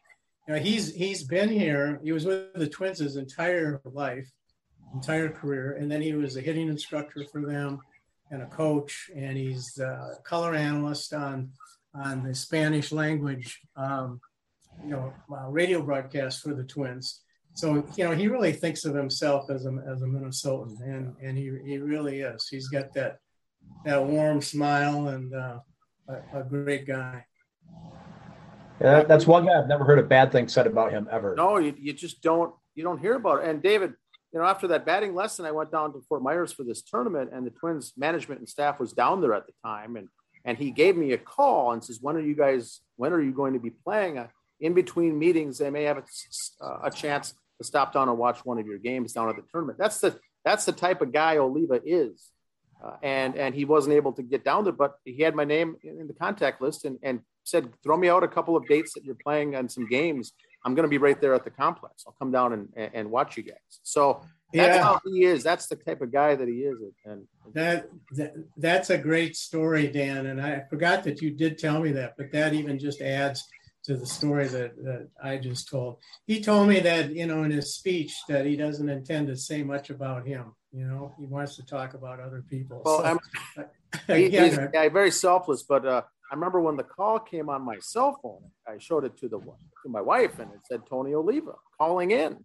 You 0.48 0.54
know, 0.54 0.60
he's 0.60 0.94
he's 0.94 1.22
been 1.22 1.48
here. 1.48 2.00
He 2.02 2.12
was 2.12 2.24
with 2.24 2.52
the 2.54 2.68
Twins 2.68 2.98
his 2.98 3.16
entire 3.16 3.80
life 3.84 4.30
entire 4.94 5.28
career. 5.28 5.76
And 5.80 5.90
then 5.90 6.02
he 6.02 6.14
was 6.14 6.36
a 6.36 6.40
hitting 6.40 6.68
instructor 6.68 7.24
for 7.30 7.42
them 7.42 7.80
and 8.30 8.42
a 8.42 8.46
coach. 8.46 9.10
And 9.14 9.36
he's 9.36 9.78
a 9.78 10.18
color 10.24 10.54
analyst 10.54 11.12
on 11.12 11.50
on 11.94 12.22
the 12.22 12.34
Spanish 12.34 12.90
language, 12.90 13.60
um, 13.76 14.18
you 14.82 14.90
know, 14.90 15.12
uh, 15.30 15.48
radio 15.48 15.82
broadcast 15.82 16.40
for 16.40 16.54
the 16.54 16.64
Twins. 16.64 17.20
So 17.54 17.84
you 17.96 18.04
know, 18.04 18.12
he 18.12 18.28
really 18.28 18.52
thinks 18.52 18.84
of 18.84 18.94
himself 18.94 19.50
as 19.50 19.66
a 19.66 19.84
as 19.86 20.00
a 20.02 20.06
Minnesotan, 20.06 20.80
and 20.80 21.14
and 21.22 21.36
he 21.36 21.52
he 21.64 21.78
really 21.78 22.20
is. 22.20 22.48
He's 22.48 22.68
got 22.68 22.94
that 22.94 23.18
that 23.84 24.02
warm 24.04 24.40
smile 24.40 25.08
and 25.08 25.34
uh, 25.34 25.58
a, 26.08 26.40
a 26.40 26.42
great 26.44 26.86
guy. 26.86 27.26
Yeah, 28.80 29.02
that's 29.02 29.26
one 29.26 29.46
guy 29.46 29.58
I've 29.58 29.68
never 29.68 29.84
heard 29.84 29.98
a 29.98 30.02
bad 30.02 30.32
thing 30.32 30.48
said 30.48 30.66
about 30.66 30.92
him 30.92 31.08
ever. 31.12 31.34
No, 31.36 31.58
you, 31.58 31.74
you 31.78 31.92
just 31.92 32.22
don't 32.22 32.54
you 32.74 32.82
don't 32.82 32.98
hear 32.98 33.14
about 33.16 33.44
it. 33.44 33.50
And 33.50 33.62
David, 33.62 33.92
you 34.32 34.40
know, 34.40 34.46
after 34.46 34.68
that 34.68 34.86
batting 34.86 35.14
lesson, 35.14 35.44
I 35.44 35.50
went 35.50 35.70
down 35.70 35.92
to 35.92 36.00
Fort 36.08 36.22
Myers 36.22 36.52
for 36.52 36.64
this 36.64 36.82
tournament, 36.82 37.30
and 37.32 37.46
the 37.46 37.50
Twins 37.50 37.92
management 37.96 38.40
and 38.40 38.48
staff 38.48 38.80
was 38.80 38.92
down 38.92 39.20
there 39.20 39.34
at 39.34 39.46
the 39.46 39.52
time, 39.64 39.96
and 39.96 40.08
and 40.44 40.58
he 40.58 40.72
gave 40.72 40.96
me 40.96 41.12
a 41.12 41.18
call 41.18 41.72
and 41.72 41.84
says, 41.84 41.98
"When 42.00 42.16
are 42.16 42.20
you 42.20 42.34
guys? 42.34 42.80
When 42.96 43.12
are 43.12 43.20
you 43.20 43.32
going 43.32 43.52
to 43.52 43.60
be 43.60 43.70
playing?" 43.70 44.18
Uh, 44.18 44.28
in 44.60 44.74
between 44.74 45.18
meetings, 45.18 45.58
they 45.58 45.70
may 45.70 45.84
have 45.84 45.98
a, 45.98 46.04
uh, 46.64 46.78
a 46.84 46.90
chance 46.90 47.34
to 47.58 47.64
stop 47.64 47.92
down 47.92 48.08
and 48.08 48.16
watch 48.16 48.44
one 48.44 48.58
of 48.58 48.66
your 48.66 48.78
games 48.78 49.12
down 49.12 49.28
at 49.28 49.36
the 49.36 49.42
tournament. 49.50 49.78
That's 49.78 50.00
the 50.00 50.18
that's 50.44 50.64
the 50.64 50.72
type 50.72 51.02
of 51.02 51.12
guy 51.12 51.36
Oliva 51.36 51.80
is. 51.84 52.30
Uh, 52.82 52.96
and 53.02 53.36
and 53.36 53.54
he 53.54 53.64
wasn't 53.64 53.94
able 53.94 54.12
to 54.12 54.22
get 54.22 54.44
down 54.44 54.64
there, 54.64 54.72
but 54.72 54.94
he 55.04 55.22
had 55.22 55.34
my 55.34 55.44
name 55.44 55.76
in 55.84 56.06
the 56.08 56.14
contact 56.14 56.60
list 56.60 56.84
and, 56.84 56.98
and 57.02 57.20
said, 57.44 57.72
throw 57.82 57.96
me 57.96 58.08
out 58.08 58.22
a 58.22 58.28
couple 58.28 58.56
of 58.56 58.66
dates 58.66 58.94
that 58.94 59.04
you're 59.04 59.16
playing 59.16 59.54
on 59.56 59.68
some 59.68 59.86
games. 59.86 60.32
I'm 60.64 60.74
going 60.74 60.84
to 60.84 60.88
be 60.88 60.98
right 60.98 61.20
there 61.20 61.34
at 61.34 61.44
the 61.44 61.50
complex. 61.50 62.04
I'll 62.06 62.14
come 62.18 62.30
down 62.30 62.52
and, 62.52 62.90
and 62.94 63.10
watch 63.10 63.36
you 63.36 63.42
guys. 63.42 63.56
So 63.82 64.22
that's 64.52 64.76
yeah. 64.76 64.82
how 64.82 65.00
he 65.04 65.24
is. 65.24 65.42
That's 65.42 65.66
the 65.66 65.76
type 65.76 66.02
of 66.02 66.12
guy 66.12 66.34
that 66.34 66.48
he 66.48 66.54
is. 66.60 66.76
And, 67.04 67.26
that, 67.54 67.88
that 68.12 68.34
that's 68.56 68.90
a 68.90 68.98
great 68.98 69.36
story, 69.36 69.88
Dan. 69.88 70.26
And 70.26 70.40
I 70.40 70.62
forgot 70.70 71.04
that 71.04 71.20
you 71.20 71.30
did 71.30 71.58
tell 71.58 71.80
me 71.80 71.92
that, 71.92 72.14
but 72.16 72.30
that 72.32 72.54
even 72.54 72.78
just 72.78 73.00
adds 73.00 73.44
to 73.84 73.96
the 73.96 74.06
story 74.06 74.46
that, 74.46 74.76
that 74.84 75.08
I 75.22 75.38
just 75.38 75.68
told. 75.68 75.96
He 76.26 76.40
told 76.40 76.68
me 76.68 76.80
that, 76.80 77.10
you 77.10 77.26
know, 77.26 77.42
in 77.42 77.50
his 77.50 77.74
speech 77.74 78.14
that 78.28 78.46
he 78.46 78.56
doesn't 78.56 78.88
intend 78.88 79.26
to 79.28 79.36
say 79.36 79.62
much 79.62 79.90
about 79.90 80.26
him. 80.26 80.54
You 80.72 80.86
know, 80.86 81.14
he 81.18 81.26
wants 81.26 81.56
to 81.56 81.66
talk 81.66 81.94
about 81.94 82.20
other 82.20 82.44
people. 82.48 82.82
Well, 82.84 82.98
so, 82.98 83.04
I'm, 83.04 83.66
he, 84.16 84.30
he's 84.30 84.56
yeah, 84.56 84.88
very 84.88 85.10
selfless, 85.10 85.64
but 85.64 85.84
uh, 85.84 86.02
I 86.32 86.34
remember 86.34 86.60
when 86.60 86.76
the 86.76 86.82
call 86.82 87.18
came 87.18 87.50
on 87.50 87.62
my 87.62 87.78
cell 87.80 88.18
phone, 88.22 88.42
I 88.66 88.78
showed 88.78 89.04
it 89.04 89.18
to 89.18 89.28
the 89.28 89.38
to 89.38 89.88
my 89.88 90.00
wife 90.00 90.38
and 90.38 90.50
it 90.52 90.60
said 90.64 90.80
Tony 90.88 91.14
Oliva 91.14 91.52
calling 91.78 92.10
in. 92.10 92.38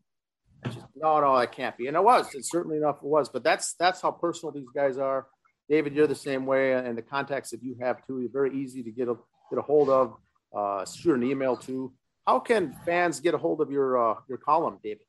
And 0.64 0.74
she 0.74 0.80
said, 0.80 0.90
no, 0.96 1.22
no, 1.22 1.40
that 1.40 1.54
can't 1.54 1.78
be. 1.78 1.88
And 1.88 1.96
it 1.96 2.04
was, 2.04 2.36
it 2.36 2.46
certainly 2.46 2.78
enough 2.78 2.98
it 2.98 3.04
was, 3.04 3.30
but 3.30 3.44
that's, 3.44 3.76
that's 3.80 4.02
how 4.02 4.12
personal 4.12 4.52
these 4.52 4.68
guys 4.76 4.98
are. 4.98 5.28
David, 5.70 5.96
you're 5.96 6.08
the 6.08 6.16
same 6.16 6.46
way. 6.46 6.74
And 6.74 6.98
the 6.98 7.02
contacts 7.02 7.52
that 7.52 7.64
you 7.64 7.78
have 7.82 8.06
too, 8.06 8.20
you're 8.20 8.30
very 8.30 8.54
easy 8.54 8.84
to 8.84 8.92
get 8.92 9.08
a, 9.08 9.16
get 9.50 9.58
a 9.58 9.62
hold 9.62 9.90
of 9.90 10.18
uh, 10.56 10.86
shoot 10.86 11.16
an 11.16 11.24
email 11.24 11.58
to. 11.58 11.92
How 12.26 12.40
can 12.40 12.74
fans 12.86 13.20
get 13.20 13.34
a 13.34 13.38
hold 13.38 13.60
of 13.62 13.70
your 13.72 14.12
uh, 14.12 14.16
your 14.28 14.38
column, 14.38 14.80
David? 14.84 15.02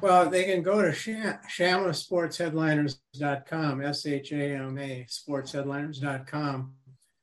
Well, 0.00 0.30
they 0.30 0.44
can 0.44 0.62
go 0.62 0.80
to 0.80 0.88
shamasportsheadliners.com, 0.88 3.84
S-H-A-M-A, 3.84 5.06
sportsheadliners.com. 5.10 6.74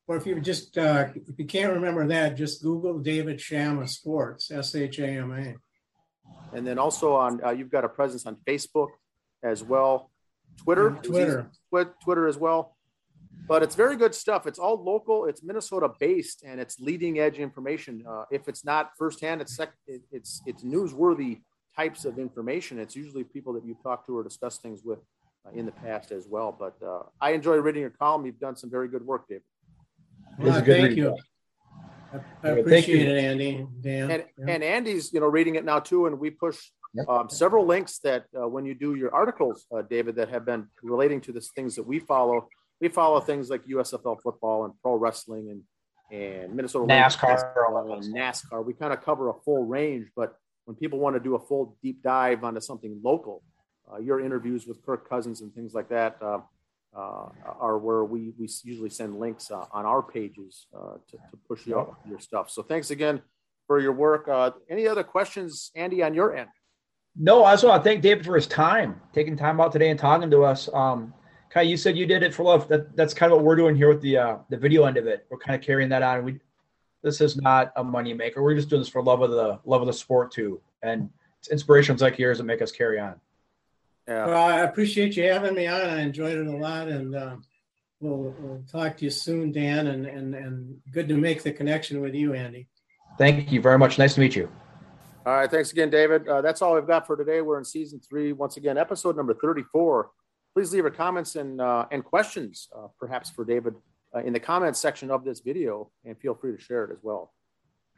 Or 0.08 0.16
if 0.16 0.26
you 0.26 0.40
just, 0.40 0.76
uh, 0.76 1.08
if 1.14 1.38
you 1.38 1.44
can't 1.44 1.72
remember 1.74 2.06
that, 2.08 2.36
just 2.36 2.62
Google 2.62 2.98
David 2.98 3.40
Shama 3.40 3.86
Sports, 3.86 4.50
S-H-A-M-A. 4.50 5.54
And 6.56 6.66
then 6.66 6.78
also 6.78 7.14
on, 7.14 7.44
uh, 7.44 7.50
you've 7.50 7.70
got 7.70 7.84
a 7.84 7.88
presence 7.88 8.26
on 8.26 8.36
Facebook 8.46 8.88
as 9.42 9.62
well. 9.62 10.10
Twitter, 10.56 10.90
Twitter, 11.02 11.50
Twitter 12.02 12.26
as 12.26 12.36
well 12.36 12.76
but 13.48 13.62
it's 13.62 13.74
very 13.74 13.96
good 13.96 14.14
stuff. 14.14 14.46
It's 14.46 14.58
all 14.58 14.82
local. 14.82 15.24
It's 15.24 15.42
Minnesota 15.42 15.90
based, 15.98 16.44
and 16.46 16.60
it's 16.60 16.78
leading 16.78 17.18
edge 17.18 17.38
information. 17.38 18.04
Uh, 18.06 18.24
if 18.30 18.46
it's 18.46 18.64
not 18.64 18.90
firsthand, 18.98 19.40
it's 19.40 19.56
sec- 19.56 19.72
it's 19.86 20.42
it's 20.44 20.62
newsworthy 20.62 21.40
types 21.74 22.04
of 22.04 22.18
information. 22.18 22.78
It's 22.78 22.94
usually 22.94 23.24
people 23.24 23.54
that 23.54 23.64
you've 23.64 23.82
talked 23.82 24.06
to 24.06 24.18
or 24.18 24.22
discussed 24.22 24.60
things 24.60 24.82
with 24.84 24.98
uh, 25.46 25.50
in 25.54 25.64
the 25.64 25.72
past 25.72 26.12
as 26.12 26.26
well. 26.28 26.54
But 26.56 26.76
uh, 26.86 27.04
I 27.20 27.30
enjoy 27.30 27.56
reading 27.56 27.80
your 27.80 27.90
column. 27.90 28.26
You've 28.26 28.38
done 28.38 28.54
some 28.54 28.70
very 28.70 28.88
good 28.88 29.04
work, 29.04 29.26
David. 29.28 29.42
Well, 30.38 30.64
thank 30.64 30.96
you. 30.96 31.16
I, 32.42 32.48
appreciate 32.48 33.08
it, 33.08 33.18
Andy. 33.18 33.66
Dan. 33.80 34.10
And, 34.10 34.24
yeah. 34.38 34.54
and, 34.54 34.64
Andy's, 34.64 35.12
you 35.12 35.20
know, 35.20 35.26
reading 35.26 35.56
it 35.56 35.64
now 35.64 35.78
too, 35.78 36.06
and 36.06 36.18
we 36.18 36.30
push 36.30 36.58
um, 37.06 37.28
several 37.28 37.66
links 37.66 37.98
that 37.98 38.24
uh, 38.34 38.48
when 38.48 38.64
you 38.64 38.74
do 38.74 38.94
your 38.94 39.14
articles, 39.14 39.66
uh, 39.76 39.82
David, 39.82 40.16
that 40.16 40.30
have 40.30 40.46
been 40.46 40.68
relating 40.82 41.20
to 41.22 41.32
the 41.32 41.40
things 41.40 41.74
that 41.76 41.86
we 41.86 41.98
follow 41.98 42.48
we 42.80 42.88
follow 42.88 43.18
things 43.20 43.50
like 43.50 43.64
USFL 43.64 44.22
football 44.22 44.64
and 44.64 44.72
pro 44.82 44.94
wrestling 44.94 45.50
and 45.50 45.62
and 46.10 46.54
Minnesota 46.54 46.86
NASCAR 46.86 47.92
and 47.92 48.14
NASCAR. 48.14 48.64
We 48.64 48.72
kind 48.72 48.94
of 48.94 49.04
cover 49.04 49.28
a 49.28 49.34
full 49.44 49.66
range, 49.66 50.08
but 50.16 50.34
when 50.64 50.74
people 50.74 50.98
want 50.98 51.16
to 51.16 51.20
do 51.20 51.34
a 51.34 51.38
full 51.38 51.76
deep 51.82 52.02
dive 52.02 52.44
onto 52.44 52.60
something 52.60 52.98
local, 53.04 53.42
uh, 53.92 53.98
your 53.98 54.20
interviews 54.20 54.66
with 54.66 54.84
Kirk 54.86 55.08
Cousins 55.08 55.42
and 55.42 55.52
things 55.52 55.74
like 55.74 55.90
that 55.90 56.16
uh, 56.22 56.38
uh, 56.96 57.28
are 57.60 57.78
where 57.78 58.04
we 58.04 58.32
we 58.38 58.48
usually 58.64 58.90
send 58.90 59.18
links 59.18 59.50
uh, 59.50 59.66
on 59.72 59.86
our 59.86 60.02
pages 60.02 60.66
uh, 60.74 60.94
to, 61.08 61.16
to, 61.16 61.36
push 61.46 61.66
you 61.66 61.78
out 61.78 61.96
your 62.08 62.18
stuff. 62.18 62.50
So 62.50 62.62
thanks 62.62 62.90
again 62.90 63.20
for 63.66 63.80
your 63.80 63.92
work. 63.92 64.26
Uh, 64.28 64.52
any 64.68 64.88
other 64.88 65.04
questions, 65.04 65.70
Andy, 65.74 66.02
on 66.02 66.14
your 66.14 66.36
end? 66.36 66.48
No, 67.16 67.44
I 67.44 67.52
just 67.52 67.64
want 67.64 67.82
to 67.82 67.88
thank 67.88 68.02
David 68.02 68.24
for 68.24 68.34
his 68.34 68.46
time, 68.46 69.00
taking 69.12 69.36
time 69.36 69.60
out 69.60 69.72
today 69.72 69.90
and 69.90 69.98
talking 69.98 70.30
to 70.30 70.42
us. 70.42 70.68
Um, 70.72 71.12
Kai, 71.50 71.62
you 71.62 71.76
said 71.76 71.96
you 71.96 72.06
did 72.06 72.22
it 72.22 72.34
for 72.34 72.42
love. 72.42 72.68
That 72.68 72.96
that's 72.96 73.14
kind 73.14 73.32
of 73.32 73.38
what 73.38 73.44
we're 73.44 73.56
doing 73.56 73.76
here 73.76 73.88
with 73.88 74.00
the 74.00 74.16
uh, 74.16 74.36
the 74.48 74.56
video 74.56 74.84
end 74.84 74.96
of 74.96 75.06
it. 75.06 75.26
We're 75.30 75.38
kind 75.38 75.58
of 75.58 75.64
carrying 75.64 75.88
that 75.90 76.02
on. 76.02 76.24
We 76.24 76.40
this 77.02 77.20
is 77.20 77.36
not 77.36 77.72
a 77.76 77.84
money 77.84 78.14
maker. 78.14 78.42
We're 78.42 78.54
just 78.54 78.68
doing 78.68 78.82
this 78.82 78.88
for 78.88 79.02
love 79.02 79.22
of 79.22 79.30
the 79.30 79.58
love 79.64 79.80
of 79.80 79.86
the 79.86 79.92
sport 79.92 80.32
too, 80.32 80.60
and 80.82 81.10
it's 81.38 81.48
inspirations 81.48 82.02
like 82.02 82.18
yours 82.18 82.38
that 82.38 82.44
make 82.44 82.62
us 82.62 82.72
carry 82.72 82.98
on. 82.98 83.20
Yeah. 84.08 84.26
Well, 84.26 84.48
I 84.48 84.60
appreciate 84.60 85.16
you 85.16 85.24
having 85.24 85.54
me 85.54 85.66
on. 85.66 85.80
I 85.82 86.00
enjoyed 86.00 86.38
it 86.38 86.46
a 86.46 86.56
lot, 86.56 86.88
and 86.88 87.14
uh, 87.14 87.36
we'll, 88.00 88.34
we'll 88.40 88.64
talk 88.70 88.96
to 88.96 89.04
you 89.04 89.10
soon, 89.10 89.52
Dan. 89.52 89.86
And 89.86 90.06
and 90.06 90.34
and 90.34 90.76
good 90.90 91.08
to 91.08 91.14
make 91.14 91.42
the 91.42 91.52
connection 91.52 92.00
with 92.00 92.14
you, 92.14 92.32
Andy. 92.32 92.68
Thank 93.18 93.52
you 93.52 93.60
very 93.60 93.78
much. 93.78 93.98
Nice 93.98 94.14
to 94.14 94.20
meet 94.20 94.34
you. 94.34 94.50
All 95.26 95.34
right, 95.34 95.50
thanks 95.50 95.72
again, 95.72 95.90
David. 95.90 96.26
Uh, 96.26 96.40
that's 96.40 96.62
all 96.62 96.74
we've 96.74 96.86
got 96.86 97.06
for 97.06 97.16
today. 97.16 97.42
We're 97.42 97.58
in 97.58 97.64
season 97.64 98.00
three, 98.00 98.32
once 98.32 98.56
again, 98.56 98.78
episode 98.78 99.14
number 99.14 99.34
thirty-four 99.34 100.10
please 100.58 100.72
leave 100.72 100.82
your 100.82 100.90
comments 100.90 101.36
and, 101.36 101.60
uh, 101.60 101.86
and 101.92 102.04
questions, 102.04 102.68
uh, 102.76 102.88
perhaps 102.98 103.30
for 103.30 103.44
David, 103.44 103.74
uh, 104.12 104.18
in 104.20 104.32
the 104.32 104.40
comments 104.40 104.80
section 104.80 105.08
of 105.08 105.24
this 105.24 105.38
video, 105.38 105.88
and 106.04 106.18
feel 106.18 106.34
free 106.34 106.50
to 106.50 106.60
share 106.60 106.84
it 106.84 106.90
as 106.90 106.98
well. 107.00 107.32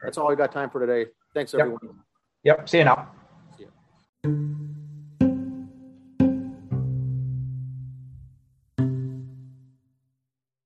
That's 0.03 0.17
all 0.19 0.27
we 0.27 0.35
got 0.35 0.51
time 0.51 0.69
for 0.69 0.85
today. 0.85 1.09
Thanks, 1.33 1.55
everyone. 1.55 1.79
Yep. 2.43 2.57
yep. 2.57 2.69
See 2.69 2.77
you 2.79 2.83
now. 2.83 3.09
See 3.57 3.65
you. 4.23 4.80